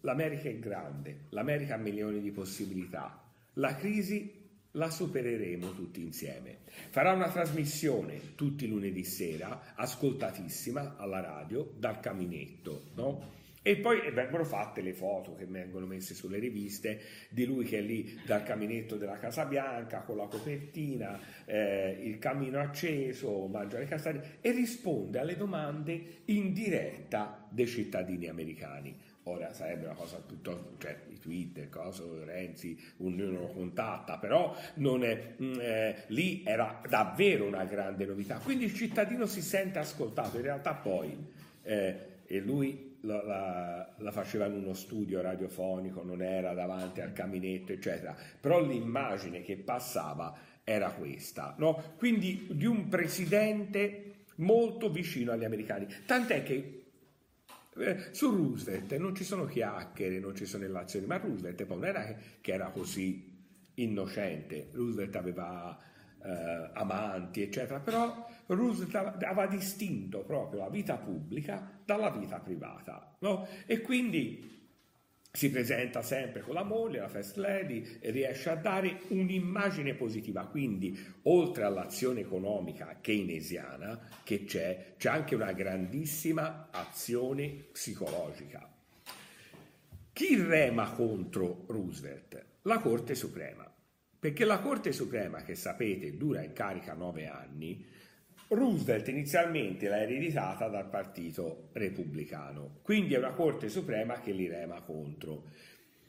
L'America 0.01 0.49
è 0.49 0.57
grande, 0.57 1.25
l'America 1.29 1.75
ha 1.75 1.77
milioni 1.77 2.21
di 2.21 2.31
possibilità, 2.31 3.21
la 3.53 3.75
crisi 3.75 4.48
la 4.71 4.89
supereremo 4.89 5.73
tutti 5.73 6.01
insieme. 6.01 6.59
Farà 6.89 7.13
una 7.13 7.29
trasmissione 7.29 8.35
tutti 8.35 8.67
lunedì 8.67 9.03
sera, 9.03 9.73
ascoltatissima 9.75 10.95
alla 10.97 11.21
radio, 11.21 11.73
dal 11.77 11.99
caminetto, 11.99 12.91
no? 12.95 13.37
E 13.61 13.75
poi 13.75 14.09
vengono 14.11 14.45
fatte 14.45 14.81
le 14.81 14.93
foto 14.93 15.35
che 15.35 15.45
vengono 15.45 15.85
messe 15.85 16.13
sulle 16.13 16.39
riviste 16.39 17.01
di 17.29 17.45
lui 17.45 17.65
che 17.65 17.79
è 17.79 17.81
lì 17.81 18.19
dal 18.25 18.43
caminetto 18.43 18.95
della 18.95 19.17
Casa 19.17 19.45
Bianca 19.45 20.01
con 20.01 20.15
la 20.15 20.27
copertina, 20.27 21.19
eh, 21.45 21.99
il 22.01 22.17
camino 22.19 22.59
acceso, 22.59 23.47
mangia 23.47 23.77
le 23.77 23.85
castagne 23.85 24.37
e 24.39 24.51
risponde 24.51 25.19
alle 25.19 25.35
domande 25.35 26.21
in 26.25 26.53
diretta 26.53 27.45
dei 27.49 27.67
cittadini 27.67 28.27
americani. 28.27 28.97
Ora 29.23 29.51
sarebbe 29.53 29.85
una 29.85 29.95
cosa 29.95 30.17
piuttosto, 30.17 30.75
cioè 30.79 30.97
Twitter, 31.19 31.69
cosa, 31.69 32.03
Renzi, 32.23 32.77
ognuno 32.97 33.47
contatta, 33.47 34.17
però 34.17 34.55
è, 34.55 35.33
mm, 35.41 35.59
eh, 35.59 36.03
lì 36.07 36.43
era 36.45 36.81
davvero 36.87 37.45
una 37.45 37.65
grande 37.65 38.05
novità. 38.05 38.37
Quindi 38.37 38.65
il 38.65 38.73
cittadino 38.73 39.25
si 39.25 39.41
sente 39.41 39.79
ascoltato, 39.79 40.37
in 40.37 40.43
realtà 40.43 40.73
poi, 40.73 41.15
eh, 41.63 41.95
e 42.25 42.39
lui 42.39 42.97
la, 43.01 43.23
la, 43.23 43.93
la, 43.97 44.11
faceva 44.11 44.45
in 44.45 44.53
uno 44.53 44.73
studio 44.73 45.21
radiofonico, 45.21 46.03
non 46.03 46.21
era 46.21 46.53
davanti 46.53 47.01
al 47.01 47.13
caminetto, 47.13 47.71
eccetera, 47.71 48.15
però 48.39 48.63
l'immagine 48.65 49.41
che 49.41 49.55
passava 49.57 50.37
era 50.63 50.91
questa, 50.91 51.55
no? 51.57 51.95
quindi 51.97 52.47
di 52.51 52.65
un 52.65 52.87
presidente 52.89 54.09
molto 54.35 54.89
vicino 54.89 55.31
agli 55.31 55.43
americani, 55.43 55.87
tant'è 56.05 56.43
che 56.43 56.78
su 58.11 58.29
Roosevelt 58.29 58.95
non 58.97 59.15
ci 59.15 59.23
sono 59.23 59.45
chiacchiere, 59.45 60.19
non 60.19 60.35
ci 60.35 60.45
sono 60.45 60.63
relazioni, 60.63 61.05
ma 61.05 61.17
Roosevelt 61.17 61.65
poi 61.65 61.77
non 61.77 61.87
era 61.87 62.15
che 62.41 62.51
era 62.51 62.69
così 62.69 63.37
innocente. 63.75 64.69
Roosevelt 64.73 65.15
aveva 65.15 65.77
eh, 66.23 66.69
amanti, 66.73 67.41
eccetera, 67.41 67.79
però 67.79 68.27
Roosevelt 68.47 69.23
aveva 69.23 69.47
distinto 69.47 70.23
proprio 70.23 70.61
la 70.61 70.69
vita 70.69 70.97
pubblica 70.97 71.79
dalla 71.85 72.09
vita 72.09 72.39
privata, 72.39 73.15
no? 73.19 73.47
E 73.65 73.81
quindi 73.81 74.58
si 75.31 75.51
presenta 75.51 76.01
sempre 76.01 76.41
con 76.41 76.55
la 76.55 76.63
moglie, 76.63 76.99
la 76.99 77.07
first 77.07 77.37
lady, 77.37 77.97
e 77.99 78.09
riesce 78.09 78.49
a 78.49 78.55
dare 78.55 79.01
un'immagine 79.09 79.93
positiva. 79.93 80.45
Quindi, 80.45 80.97
oltre 81.23 81.63
all'azione 81.63 82.21
economica 82.21 82.97
keynesiana 82.99 84.09
che 84.23 84.45
c'è, 84.45 84.95
c'è 84.97 85.09
anche 85.09 85.35
una 85.35 85.51
grandissima 85.51 86.69
azione 86.71 87.67
psicologica. 87.71 88.67
Chi 90.11 90.35
rema 90.41 90.89
contro 90.91 91.65
Roosevelt? 91.67 92.45
La 92.63 92.79
Corte 92.79 93.15
Suprema. 93.15 93.71
Perché 94.19 94.43
la 94.43 94.59
Corte 94.59 94.91
Suprema, 94.91 95.43
che 95.43 95.55
sapete 95.55 96.17
dura 96.17 96.41
in 96.41 96.51
carica 96.51 96.93
nove 96.93 97.27
anni, 97.27 97.85
Roosevelt 98.49 99.07
inizialmente 99.09 99.87
l'ha 99.87 100.01
ereditata 100.01 100.67
dal 100.67 100.89
Partito 100.89 101.69
Repubblicano, 101.73 102.79
quindi 102.81 103.13
è 103.13 103.19
una 103.19 103.33
Corte 103.33 103.69
Suprema 103.69 104.19
che 104.19 104.31
li 104.31 104.47
rema 104.47 104.81
contro. 104.81 105.43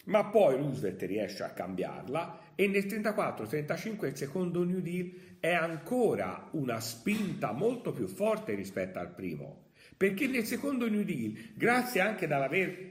Ma 0.06 0.24
poi 0.24 0.56
Roosevelt 0.56 1.02
riesce 1.02 1.42
a 1.42 1.50
cambiarla 1.50 2.54
e 2.54 2.66
nel 2.66 2.86
1934-1935 2.86 4.06
il 4.06 4.16
secondo 4.16 4.64
New 4.64 4.80
Deal 4.80 5.12
è 5.38 5.52
ancora 5.52 6.48
una 6.52 6.80
spinta 6.80 7.52
molto 7.52 7.92
più 7.92 8.06
forte 8.06 8.54
rispetto 8.54 8.98
al 8.98 9.12
primo, 9.12 9.66
perché 9.96 10.26
nel 10.26 10.46
secondo 10.46 10.88
New 10.88 11.02
Deal, 11.02 11.34
grazie 11.54 12.00
anche 12.00 12.26
dall'aver 12.26 12.88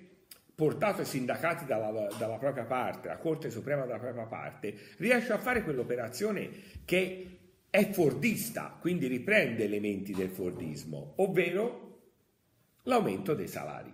portato 0.53 1.01
i 1.01 1.05
sindacati 1.05 1.65
dalla, 1.65 2.07
dalla, 2.19 2.37
propria 2.37 2.65
parte, 2.65 3.07
la 3.07 3.17
Corte 3.17 3.49
Suprema 3.49 3.85
dalla 3.85 3.97
propria 3.97 4.25
parte, 4.25 4.75
riesce 4.97 5.33
a 5.33 5.39
fare 5.39 5.63
quell'operazione 5.63 6.49
che 6.85 7.38
è 7.69 7.89
fordista, 7.91 8.75
quindi 8.79 9.07
riprende 9.07 9.63
elementi 9.63 10.11
del 10.13 10.29
fordismo, 10.29 11.13
ovvero 11.17 11.87
l'aumento 12.83 13.35
dei 13.35 13.47
salari, 13.47 13.93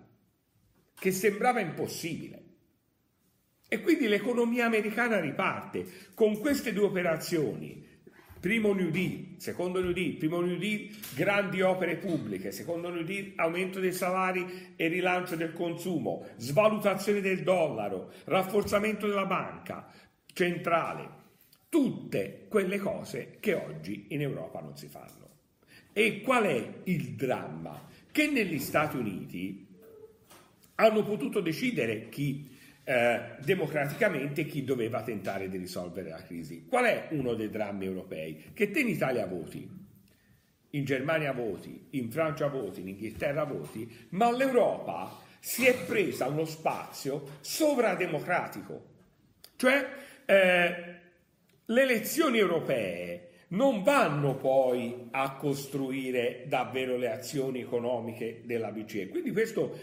che 0.97 1.11
sembrava 1.11 1.59
impossibile. 1.59 2.43
E 3.67 3.81
quindi 3.81 4.07
l'economia 4.07 4.65
americana 4.65 5.19
riparte 5.19 5.85
con 6.13 6.39
queste 6.39 6.71
due 6.71 6.85
operazioni. 6.85 7.83
Primo 8.39 8.73
New 8.73 8.91
Deal, 8.91 9.35
secondo 9.37 9.81
New 9.81 9.91
Deal, 9.91 10.17
primo 10.17 10.39
New 10.39 10.57
Deal, 10.57 10.89
grandi 11.15 11.61
opere 11.61 11.97
pubbliche, 11.97 12.51
secondo 12.51 12.89
New 12.89 13.03
Deal, 13.03 13.33
aumento 13.37 13.79
dei 13.79 13.91
salari 13.91 14.73
e 14.75 14.87
rilancio 14.87 15.35
del 15.35 15.51
consumo, 15.51 16.27
svalutazione 16.37 17.21
del 17.21 17.41
dollaro, 17.41 18.11
rafforzamento 18.25 19.07
della 19.07 19.25
banca 19.25 19.91
centrale, 20.31 21.23
tutte 21.75 22.45
quelle 22.47 22.77
cose 22.77 23.35
che 23.41 23.53
oggi 23.53 24.05
in 24.11 24.21
Europa 24.21 24.61
non 24.61 24.77
si 24.77 24.87
fanno. 24.87 25.29
E 25.91 26.21
qual 26.21 26.45
è 26.45 26.73
il 26.85 27.15
dramma? 27.15 27.85
Che 28.09 28.27
negli 28.27 28.59
Stati 28.59 28.95
Uniti 28.95 29.67
hanno 30.75 31.03
potuto 31.03 31.41
decidere 31.41 32.07
chi 32.07 32.49
eh, 32.85 33.35
democraticamente 33.43 34.45
chi 34.45 34.63
doveva 34.63 35.03
tentare 35.03 35.49
di 35.49 35.57
risolvere 35.57 36.11
la 36.11 36.23
crisi. 36.23 36.65
Qual 36.65 36.85
è 36.85 37.09
uno 37.11 37.33
dei 37.33 37.49
drammi 37.49 37.83
europei? 37.83 38.51
Che 38.53 38.71
te 38.71 38.79
in 38.79 38.87
Italia 38.87 39.27
voti, 39.27 39.69
in 40.69 40.85
Germania 40.85 41.33
voti, 41.33 41.87
in 41.89 42.09
Francia 42.09 42.47
voti, 42.47 42.79
in 42.79 42.87
Inghilterra 42.87 43.43
voti, 43.43 44.07
ma 44.11 44.31
l'Europa 44.31 45.23
si 45.41 45.65
è 45.65 45.75
presa 45.83 46.27
uno 46.27 46.45
spazio 46.45 47.39
sovrademocratico. 47.41 48.93
Cioè 49.57 49.87
eh, 50.25 51.03
le 51.67 51.81
elezioni 51.81 52.37
europee 52.37 53.29
non 53.47 53.83
vanno 53.83 54.35
poi 54.35 55.07
a 55.11 55.35
costruire 55.35 56.45
davvero 56.47 56.97
le 56.97 57.11
azioni 57.11 57.61
economiche 57.61 58.41
della 58.43 58.71
BCE. 58.71 59.09
Quindi 59.09 59.31
questo, 59.31 59.77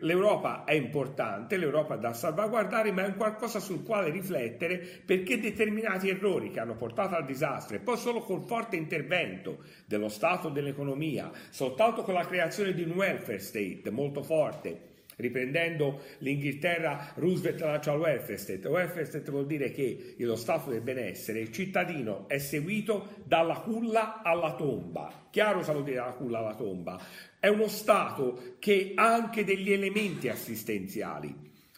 l'Europa 0.00 0.64
è 0.64 0.74
importante, 0.74 1.56
l'Europa 1.56 1.96
da 1.96 2.12
salvaguardare, 2.12 2.92
ma 2.92 3.04
è 3.04 3.06
un 3.06 3.16
qualcosa 3.16 3.58
sul 3.58 3.84
quale 3.84 4.10
riflettere 4.10 4.78
perché 5.04 5.40
determinati 5.40 6.08
errori 6.08 6.50
che 6.50 6.60
hanno 6.60 6.76
portato 6.76 7.14
al 7.14 7.24
disastro 7.24 7.76
e 7.76 7.80
poi 7.80 7.96
solo 7.96 8.20
col 8.20 8.42
forte 8.42 8.76
intervento 8.76 9.58
dello 9.86 10.08
Stato 10.08 10.48
dell'economia, 10.48 11.30
soltanto 11.50 12.02
con 12.02 12.14
la 12.14 12.26
creazione 12.26 12.74
di 12.74 12.82
un 12.82 12.90
welfare 12.90 13.38
state 13.38 13.90
molto 13.90 14.22
forte, 14.22 14.94
Riprendendo 15.16 16.02
l'Inghilterra, 16.18 17.12
Roosevelt 17.14 17.60
lancia 17.60 17.92
il 17.92 18.00
welfare 18.00 18.36
state. 18.36 18.68
welfare 18.68 19.04
state 19.06 19.30
vuol 19.30 19.46
dire 19.46 19.70
che 19.70 20.14
lo 20.18 20.36
stato 20.36 20.70
del 20.70 20.82
benessere, 20.82 21.40
il 21.40 21.50
cittadino 21.50 22.28
è 22.28 22.38
seguito 22.38 23.22
dalla 23.24 23.60
culla 23.60 24.22
alla 24.22 24.54
tomba. 24.54 25.28
Chiaro 25.30 25.58
cosa 25.58 25.72
vuol 25.72 25.84
dire 25.84 25.96
dalla 25.96 26.12
culla 26.12 26.38
alla 26.40 26.54
tomba? 26.54 27.00
È 27.40 27.48
uno 27.48 27.68
stato 27.68 28.56
che 28.58 28.92
ha 28.94 29.14
anche 29.14 29.44
degli 29.44 29.72
elementi 29.72 30.28
assistenziali. 30.28 31.34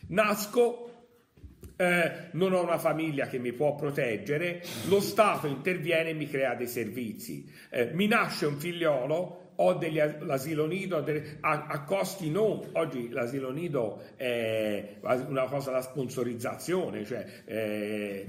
Nasco 0.08 0.88
eh, 1.80 2.30
non 2.32 2.52
ho 2.52 2.62
una 2.62 2.78
famiglia 2.78 3.28
che 3.28 3.38
mi 3.38 3.52
può 3.52 3.76
proteggere, 3.76 4.62
lo 4.88 5.00
Stato 5.00 5.46
interviene 5.46 6.10
e 6.10 6.14
mi 6.14 6.28
crea 6.28 6.54
dei 6.54 6.66
servizi. 6.66 7.48
Eh, 7.70 7.90
mi 7.92 8.08
nasce 8.08 8.46
un 8.46 8.58
figliolo, 8.58 9.47
o 9.60 9.74
degli, 9.74 10.00
l'asilo 10.20 10.66
nido 10.66 11.04
a, 11.40 11.66
a, 11.68 11.82
costi 11.82 12.30
non, 12.30 12.68
oggi 12.72 13.08
l'asilo 13.10 13.50
nido 13.50 14.02
è 14.14 14.96
una 15.00 15.46
cosa 15.46 15.72
da 15.72 15.80
sponsorizzazione, 15.80 17.04
cioè 17.04 17.26
eh, 17.44 18.26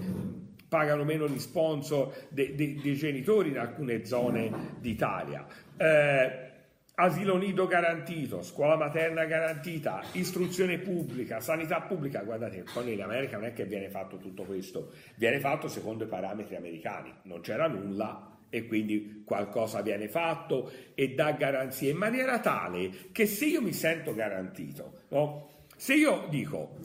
pagano 0.68 1.04
meno 1.04 1.28
gli 1.28 1.40
sponsor 1.40 2.14
dei, 2.30 2.56
dei, 2.56 2.80
dei, 2.82 2.96
genitori 2.96 3.50
in 3.50 3.60
alcune 3.60 4.06
zone 4.06 4.78
d'Italia. 4.80 5.46
Eh, 5.78 6.48
asilo 6.96 7.38
nido 7.38 7.68
garantito, 7.68 8.42
scuola 8.42 8.76
materna 8.76 9.26
garantita, 9.26 10.02
istruzione 10.14 10.80
pubblica, 10.80 11.40
sanità 11.40 11.82
pubblica, 11.82 12.24
guardate, 12.24 12.64
poi 12.74 12.94
in 12.94 13.04
America 13.04 13.38
non 13.38 13.46
è 13.46 13.54
che 13.54 13.66
viene 13.66 13.90
fatto 13.90 14.18
tutto 14.18 14.44
questo, 14.44 14.92
viene 15.16 15.40
fatto 15.40 15.68
secondo 15.68 16.06
i 16.06 16.08
parametri 16.08 16.56
americani, 16.56 17.14
non 17.24 17.42
c'era 17.42 17.68
nulla, 17.68 18.29
e 18.50 18.66
quindi 18.66 19.24
qualcosa 19.26 19.82
viene 19.82 20.08
fatto 20.08 20.72
e 20.96 21.14
dà 21.14 21.32
garanzie 21.32 21.92
in 21.92 21.98
maniera 21.98 22.40
tale 22.40 22.90
che 23.12 23.26
se 23.26 23.46
io 23.46 23.62
mi 23.62 23.74
sento 23.74 24.14
garantito, 24.14 25.04
no? 25.10 25.50
se 25.76 25.94
io 25.94 26.28
dico 26.30 26.78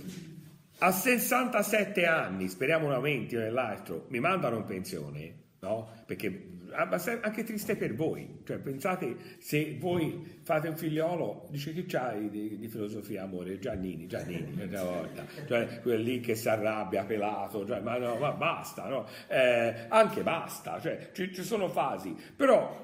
a 0.79 0.91
67 0.91 2.05
anni, 2.05 2.49
speriamo 2.49 2.87
un 2.87 2.93
aumento 2.93 3.39
nell'altro, 3.39 4.07
mi 4.09 4.21
mandano 4.21 4.57
in 4.57 4.65
pensione, 4.65 5.44
no? 5.65 5.89
perché 6.07 6.53
anche 6.75 7.45
triste 7.45 7.77
per 7.77 7.95
voi. 7.95 8.41
Cioè, 8.45 8.59
pensate 8.59 9.17
se 9.39 9.77
voi 9.79 10.41
fate 10.43 10.69
un 10.69 10.77
figliolo, 10.77 11.47
dice 11.51 11.73
che 11.73 11.85
c'hai 11.87 12.29
di, 12.29 12.59
di 12.59 12.69
filosofia 12.69 13.23
amore? 13.23 13.59
Giannini, 13.59 14.07
Giannini, 14.07 14.53
una 14.61 14.83
volta, 14.83 15.25
cioè 15.47 15.81
quello 15.81 16.03
lì 16.03 16.21
che 16.21 16.35
si 16.35 16.49
arrabbia, 16.49 17.05
pelato, 17.05 17.65
cioè, 17.67 17.81
ma, 17.81 17.97
no, 17.97 18.17
ma 18.17 18.33
basta, 18.33 18.89
no? 18.89 19.07
Eh, 19.29 19.87
anche 19.89 20.23
basta, 20.23 20.81
cioè, 20.81 21.11
ci, 21.13 21.33
ci 21.33 21.43
sono 21.43 21.69
fasi, 21.69 22.15
però 22.35 22.83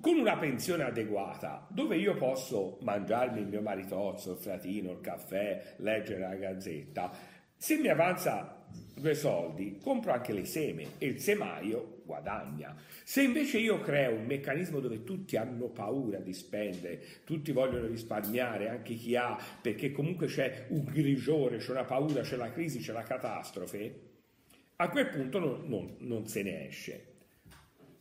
con 0.00 0.16
una 0.16 0.36
pensione 0.36 0.84
adeguata, 0.84 1.66
dove 1.68 1.96
io 1.96 2.14
posso 2.14 2.78
mangiarmi 2.82 3.40
il 3.40 3.46
mio 3.46 3.62
maritozzo, 3.62 4.32
il 4.32 4.38
fratino, 4.38 4.92
il 4.92 5.00
caffè, 5.00 5.74
leggere 5.78 6.20
la 6.20 6.34
gazzetta, 6.34 7.10
se 7.56 7.76
mi 7.78 7.88
avanza 7.88 8.64
due 8.94 9.14
soldi, 9.14 9.78
compro 9.82 10.12
anche 10.12 10.32
le 10.32 10.44
seme 10.44 10.84
e 10.98 11.06
il 11.06 11.20
semaio 11.20 11.91
guadagna. 12.04 12.76
Se 13.04 13.22
invece 13.22 13.58
io 13.58 13.80
creo 13.80 14.14
un 14.14 14.26
meccanismo 14.26 14.80
dove 14.80 15.04
tutti 15.04 15.36
hanno 15.36 15.68
paura 15.68 16.18
di 16.18 16.32
spendere, 16.32 17.02
tutti 17.24 17.52
vogliono 17.52 17.86
risparmiare, 17.86 18.68
anche 18.68 18.94
chi 18.94 19.16
ha, 19.16 19.38
perché 19.60 19.92
comunque 19.92 20.26
c'è 20.26 20.66
un 20.70 20.84
grigiore, 20.84 21.58
c'è 21.58 21.70
una 21.70 21.84
paura, 21.84 22.22
c'è 22.22 22.36
la 22.36 22.52
crisi, 22.52 22.80
c'è 22.80 22.92
la 22.92 23.02
catastrofe, 23.02 24.00
a 24.76 24.88
quel 24.88 25.08
punto 25.08 25.38
non, 25.38 25.62
non, 25.66 25.94
non 25.98 26.26
se 26.26 26.42
ne 26.42 26.66
esce. 26.68 27.06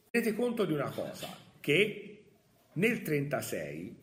Tenete 0.09 0.35
conto 0.35 0.65
di 0.65 0.73
una 0.73 0.89
cosa, 0.89 1.27
che 1.59 2.23
nel 2.73 3.01
1936 3.01 3.99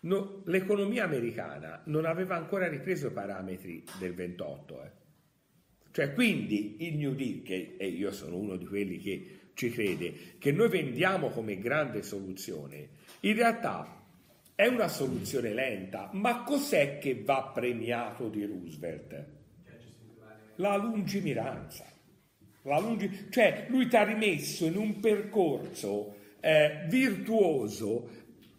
no, 0.00 0.42
l'economia 0.46 1.04
americana 1.04 1.82
non 1.86 2.04
aveva 2.04 2.36
ancora 2.36 2.68
ripreso 2.68 3.08
i 3.08 3.12
parametri 3.12 3.84
del 3.98 4.14
28. 4.14 4.82
Eh. 4.82 4.90
Cioè, 5.90 6.12
quindi 6.12 6.76
il 6.86 6.96
New 6.96 7.14
Deal, 7.14 7.42
che 7.42 7.74
e 7.78 7.86
io 7.88 8.12
sono 8.12 8.36
uno 8.36 8.56
di 8.56 8.66
quelli 8.66 8.98
che 8.98 9.38
ci 9.54 9.70
crede, 9.70 10.36
che 10.38 10.52
noi 10.52 10.68
vendiamo 10.68 11.30
come 11.30 11.58
grande 11.58 12.02
soluzione, 12.02 12.88
in 13.20 13.34
realtà 13.34 14.04
è 14.54 14.66
una 14.66 14.88
soluzione 14.88 15.52
lenta, 15.52 16.10
ma 16.12 16.42
cos'è 16.42 16.98
che 16.98 17.22
va 17.24 17.50
premiato 17.54 18.28
di 18.28 18.44
Roosevelt? 18.44 19.26
La 20.56 20.76
lungimiranza. 20.76 21.84
La 22.62 22.78
lungi... 22.78 23.28
Cioè, 23.30 23.66
lui 23.68 23.86
ti 23.88 23.96
ha 23.96 24.04
rimesso 24.04 24.66
in 24.66 24.76
un 24.76 25.00
percorso 25.00 26.16
eh, 26.40 26.84
virtuoso 26.88 28.10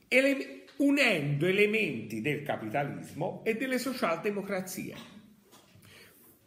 ele 0.08 0.64
unendo 0.78 1.46
elementi 1.46 2.22
del 2.22 2.44
capitalismo 2.44 3.42
e 3.44 3.56
delle 3.56 3.78
socialdemocrazie. 3.78 5.19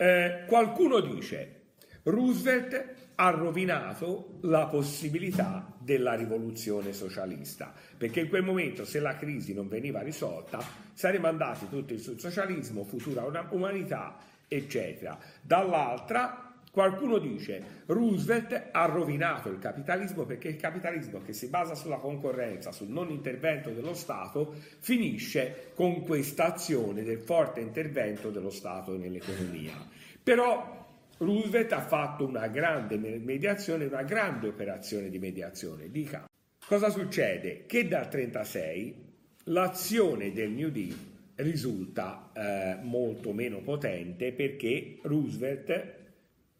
Eh, 0.03 0.47
qualcuno 0.49 0.99
dice 0.99 1.61
Roosevelt 2.03 2.95
ha 3.15 3.31
rovinato 3.31 4.38
la 4.41 4.67
possibilità 4.67 5.73
della 5.79 6.15
rivoluzione 6.15 6.93
socialista, 6.93 7.73
perché 7.97 8.19
in 8.19 8.29
quel 8.29 8.43
momento 8.43 8.85
se 8.85 8.99
la 8.99 9.15
crisi 9.15 9.55
non 9.55 9.69
veniva 9.69 10.03
risolta 10.03 10.61
saremmo 10.93 11.29
andati 11.29 11.69
tutti 11.69 11.97
sul 11.99 12.19
socialismo, 12.19 12.83
futura 12.83 13.25
umanità, 13.51 14.17
eccetera. 14.49 15.17
Dall'altra 15.41 16.53
Qualcuno 16.73 17.19
dice 17.19 17.83
Roosevelt 17.85 18.71
ha 18.73 18.87
rovinato 18.87 19.51
il 19.51 19.59
capitalismo 19.59 20.25
perché 20.25 20.49
il 20.49 20.57
capitalismo 20.57 21.21
che 21.21 21.35
si 21.35 21.49
basa 21.49 21.75
sulla 21.75 21.99
concorrenza, 21.99 22.73
sul 22.73 22.88
non 22.88 23.11
intervento 23.11 23.69
dello 23.69 23.93
Stato, 23.93 24.55
finisce 24.79 25.73
con 25.75 26.03
questa 26.03 26.55
azione 26.55 27.03
del 27.03 27.19
forte 27.19 27.61
intervento 27.61 28.31
dello 28.31 28.49
Stato 28.49 28.97
nell'economia. 28.97 29.92
Però 30.23 30.87
Roosevelt 31.19 31.73
ha 31.73 31.81
fatto 31.81 32.27
una 32.27 32.49
grande 32.49 32.97
mediazione, 32.97 33.87
una 33.87 34.03
grande 34.03 34.49
operazione 34.49 35.09
di 35.09 35.19
mediazione. 35.19 35.91
Dica, 35.91 36.29
cosa 36.67 36.91
succede? 36.91 37.67
Che 37.67 37.89
dal 37.89 38.09
1936 38.13 39.11
l'azione 39.45 40.33
del 40.33 40.51
New 40.51 40.71
Deal 40.71 40.97
risulta 41.37 42.31
eh, 42.35 42.79
molto 42.83 43.33
meno 43.33 43.61
potente 43.61 44.33
perché 44.33 44.99
Roosevelt 45.03 45.71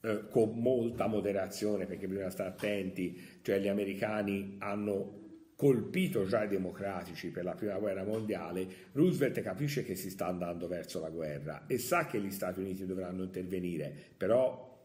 eh, 0.01 0.29
con 0.29 0.59
molta 0.59 1.07
moderazione 1.07 1.87
perché 1.87 2.09
bisogna 2.09 2.31
stare 2.31 2.49
attenti, 2.49 3.39
cioè 3.43 3.61
gli 3.61 3.69
americani 3.69 4.57
hanno 4.59 5.22
colpito 5.63 6.27
già 6.27 6.43
i 6.43 6.49
democratici 6.49 7.29
per 7.29 7.45
la 7.45 7.55
prima 7.55 7.79
guerra 7.79 8.03
mondiale, 8.03 8.67
Roosevelt 8.91 9.41
capisce 9.43 9.85
che 9.85 9.95
si 9.95 10.11
sta 10.11 10.27
andando 10.27 10.67
verso 10.67 10.99
la 10.99 11.09
guerra 11.09 11.67
e 11.69 11.79
sa 11.79 12.05
che 12.05 12.21
gli 12.21 12.33
Stati 12.33 12.59
Uniti 12.59 12.85
dovranno 12.85 13.23
intervenire, 13.23 13.95
però 14.17 14.77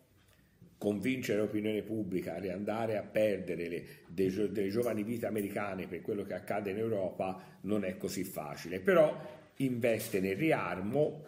convincere 0.78 1.40
l'opinione 1.40 1.82
pubblica 1.82 2.36
a 2.36 2.38
riandare 2.38 2.96
a 2.96 3.02
perdere 3.02 3.68
le, 3.68 3.86
dei, 4.06 4.30
delle 4.52 4.70
giovani 4.70 5.02
vite 5.02 5.26
americane 5.26 5.88
per 5.88 6.02
quello 6.02 6.22
che 6.22 6.36
accade 6.36 6.70
in 6.70 6.78
Europa 6.78 7.42
non 7.62 7.84
è 7.84 7.98
così 7.98 8.24
facile, 8.24 8.80
però 8.80 9.20
investe 9.56 10.20
nel 10.20 10.36
riarmo 10.36 11.24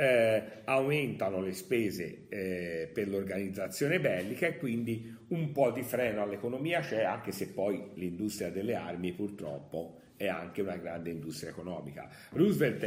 eh, 0.00 0.62
aumentano 0.64 1.42
le 1.42 1.52
spese 1.52 2.22
eh, 2.30 2.90
per 2.90 3.06
l'organizzazione 3.06 4.00
bellica 4.00 4.46
e 4.46 4.56
quindi 4.56 5.14
un 5.28 5.52
po' 5.52 5.70
di 5.72 5.82
freno 5.82 6.22
all'economia 6.22 6.80
c'è, 6.80 7.02
anche 7.02 7.32
se 7.32 7.48
poi 7.48 7.90
l'industria 7.96 8.50
delle 8.50 8.76
armi 8.76 9.12
purtroppo 9.12 9.98
è 10.16 10.26
anche 10.26 10.62
una 10.62 10.76
grande 10.76 11.10
industria 11.10 11.50
economica. 11.50 12.08
Roosevelt 12.30 12.82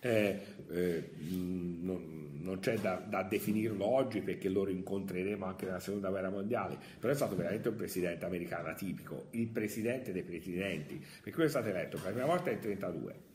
eh, 0.00 0.40
eh, 0.70 1.10
non, 1.28 2.40
non, 2.40 2.58
c'è 2.58 2.78
da, 2.78 2.96
da, 2.96 3.22
definirlo 3.22 3.86
oggi 3.86 4.20
perché 4.20 4.48
lo 4.48 4.64
rincontreremo 4.64 5.44
anche 5.44 5.66
nella 5.66 5.78
seconda 5.78 6.08
guerra 6.08 6.30
mondiale, 6.30 6.78
però 6.98 7.12
è 7.12 7.16
stato 7.16 7.36
veramente 7.36 7.68
un 7.68 7.76
presidente 7.76 8.24
americano 8.24 8.66
atipico, 8.66 9.26
il 9.30 9.46
presidente 9.46 10.10
dei 10.10 10.24
presidenti, 10.24 11.00
perché 11.22 11.38
lui 11.38 11.46
è 11.46 11.50
stato 11.50 11.68
eletto 11.68 11.96
per 11.96 12.06
la 12.06 12.10
prima 12.10 12.26
volta 12.26 12.50
nel 12.50 12.58
1932 12.58 13.27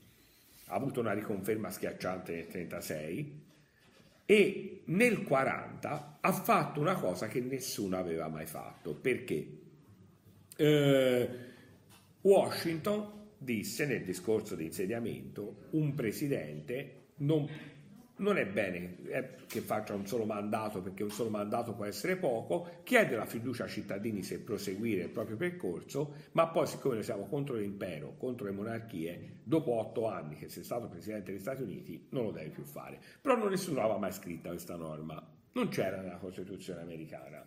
ha 0.68 0.76
avuto 0.76 1.00
una 1.00 1.14
riconferma 1.14 1.70
schiacciante 1.70 2.32
nel 2.32 2.48
1936 2.48 3.42
e 4.26 4.82
nel 4.86 5.12
1940 5.12 6.18
ha 6.22 6.32
fatto 6.32 6.80
una 6.80 6.96
cosa 6.96 7.28
che 7.28 7.42
nessuno 7.42 7.98
aveva 7.98 8.28
mai 8.28 8.46
fatto. 8.46 8.94
Perché? 8.94 9.48
Eh, 10.56 11.30
Washington 12.22 13.22
disse 13.38 13.86
nel 13.86 14.04
discorso 14.04 14.56
di 14.56 14.66
insediamento 14.66 15.68
un 15.72 15.94
presidente 15.94 17.02
non 17.18 17.48
non 18.18 18.38
è 18.38 18.46
bene 18.46 18.98
eh, 19.08 19.30
che 19.48 19.62
faccia 19.62 19.94
un 19.94 20.06
solo 20.06 20.26
mandato 20.26 20.82
perché 20.82 21.04
un 21.04 21.10
solo 21.10 21.30
mandato 21.30 21.74
può 21.74 21.86
essere 21.86 22.16
poco, 22.16 22.82
chiede 22.84 23.16
la 23.16 23.26
fiducia 23.26 23.64
ai 23.64 23.70
cittadini 23.70 24.22
se 24.22 24.40
proseguire 24.42 25.04
il 25.04 25.10
proprio 25.10 25.36
percorso, 25.36 26.14
ma 26.34 26.48
poi 26.48 26.68
siccome 26.68 26.96
noi 26.96 27.04
siamo 27.04 27.26
contro 27.26 27.56
l'impero, 27.56 28.16
contro 28.18 28.46
le 28.46 28.52
monarchie, 28.52 29.40
dopo 29.44 29.72
otto 29.72 30.08
anni 30.08 30.36
che 30.36 30.50
sei 30.50 30.64
stato 30.64 30.88
Presidente 30.88 31.32
degli 31.32 31.42
Stati 31.42 31.64
Uniti 31.64 32.08
non 32.10 32.26
lo 32.26 32.32
devi 32.32 32.50
più 32.50 32.64
fare. 32.64 33.00
Però 33.20 33.36
non 33.36 33.50
nessuno 33.50 33.80
aveva 33.80 33.98
mai 33.98 34.12
scritta 34.12 34.50
questa 34.50 34.76
norma, 34.76 35.22
non 35.54 35.70
c'era 35.70 36.02
nella 36.02 36.18
Costituzione 36.18 36.82
americana. 36.82 37.46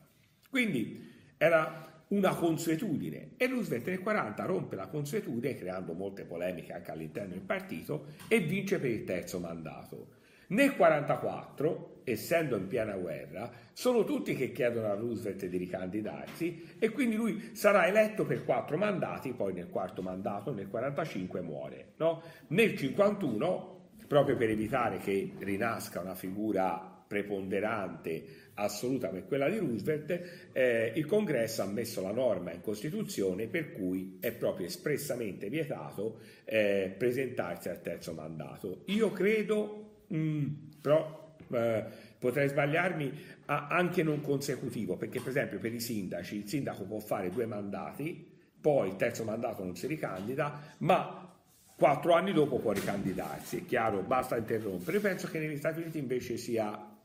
Quindi 0.50 1.14
era 1.36 1.94
una 2.08 2.34
consuetudine 2.34 3.32
e 3.36 3.48
Roosevelt 3.48 3.86
nel 3.86 4.00
40 4.00 4.44
rompe 4.44 4.76
la 4.76 4.86
consuetudine 4.86 5.54
creando 5.54 5.92
molte 5.92 6.24
polemiche 6.24 6.72
anche 6.72 6.92
all'interno 6.92 7.30
del 7.30 7.40
partito 7.40 8.12
e 8.28 8.40
vince 8.40 8.78
per 8.78 8.90
il 8.90 9.04
terzo 9.04 9.40
mandato. 9.40 10.14
Nel 10.48 10.74
1944, 10.76 12.02
essendo 12.04 12.56
in 12.56 12.68
piena 12.68 12.94
guerra, 12.96 13.50
sono 13.72 14.04
tutti 14.04 14.34
che 14.36 14.52
chiedono 14.52 14.86
a 14.86 14.94
Roosevelt 14.94 15.46
di 15.46 15.56
ricandidarsi 15.56 16.76
e 16.78 16.90
quindi 16.90 17.16
lui 17.16 17.50
sarà 17.52 17.86
eletto 17.86 18.24
per 18.24 18.44
quattro 18.44 18.76
mandati, 18.76 19.32
poi 19.32 19.52
nel 19.52 19.68
quarto 19.68 20.02
mandato, 20.02 20.52
nel 20.52 20.66
1945 20.66 21.40
muore. 21.40 21.92
No? 21.96 22.22
Nel 22.48 22.74
1951, 22.74 23.74
proprio 24.06 24.36
per 24.36 24.50
evitare 24.50 24.98
che 24.98 25.32
rinasca 25.38 26.00
una 26.00 26.14
figura 26.14 26.94
preponderante 27.06 28.24
assoluta 28.54 29.08
come 29.08 29.24
quella 29.24 29.48
di 29.48 29.58
Roosevelt, 29.58 30.50
eh, 30.52 30.92
il 30.94 31.06
Congresso 31.06 31.62
ha 31.62 31.66
messo 31.66 32.00
la 32.00 32.12
norma 32.12 32.52
in 32.52 32.60
Costituzione 32.60 33.46
per 33.48 33.72
cui 33.72 34.18
è 34.20 34.32
proprio 34.32 34.66
espressamente 34.66 35.48
vietato 35.48 36.20
eh, 36.44 36.94
presentarsi 36.96 37.68
al 37.68 37.82
terzo 37.82 38.12
mandato. 38.12 38.82
Io 38.86 39.10
credo 39.10 39.85
Mm, 40.14 40.46
però 40.80 41.36
eh, 41.52 41.84
potrei 42.18 42.48
sbagliarmi 42.48 43.34
anche 43.46 44.02
non 44.02 44.20
consecutivo, 44.20 44.96
perché 44.96 45.20
per 45.20 45.28
esempio 45.28 45.58
per 45.58 45.72
i 45.72 45.80
sindaci 45.80 46.36
il 46.36 46.48
sindaco 46.48 46.84
può 46.84 46.98
fare 46.98 47.30
due 47.30 47.46
mandati, 47.46 48.34
poi 48.60 48.88
il 48.88 48.96
terzo 48.96 49.22
mandato 49.22 49.62
non 49.62 49.76
si 49.76 49.86
ricandida, 49.86 50.74
ma 50.78 51.32
quattro 51.76 52.14
anni 52.14 52.32
dopo 52.32 52.58
può 52.58 52.72
ricandidarsi, 52.72 53.58
è 53.58 53.64
chiaro, 53.64 54.00
basta 54.02 54.36
interrompere. 54.36 54.96
Io 54.96 55.02
penso 55.02 55.28
che 55.28 55.38
negli 55.38 55.56
Stati 55.56 55.80
Uniti 55.80 55.98
invece 55.98 56.36
sia 56.36 56.96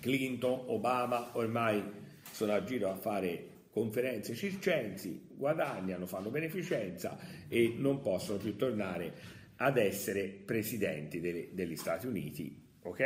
Clinton, 0.00 0.64
Obama, 0.66 1.30
ormai 1.34 1.82
sono 2.30 2.52
a 2.54 2.64
giro 2.64 2.90
a 2.90 2.96
fare 2.96 3.46
conferenze 3.70 4.34
circensi, 4.34 5.28
guadagnano, 5.36 6.06
fanno 6.06 6.30
beneficenza 6.30 7.16
e 7.46 7.74
non 7.76 8.00
possono 8.00 8.38
più 8.38 8.56
tornare 8.56 9.36
ad 9.58 9.76
essere 9.76 10.24
presidenti 10.28 11.20
degli, 11.20 11.76
Stati 11.76 12.06
Uniti. 12.06 12.60
Ok? 12.82 13.00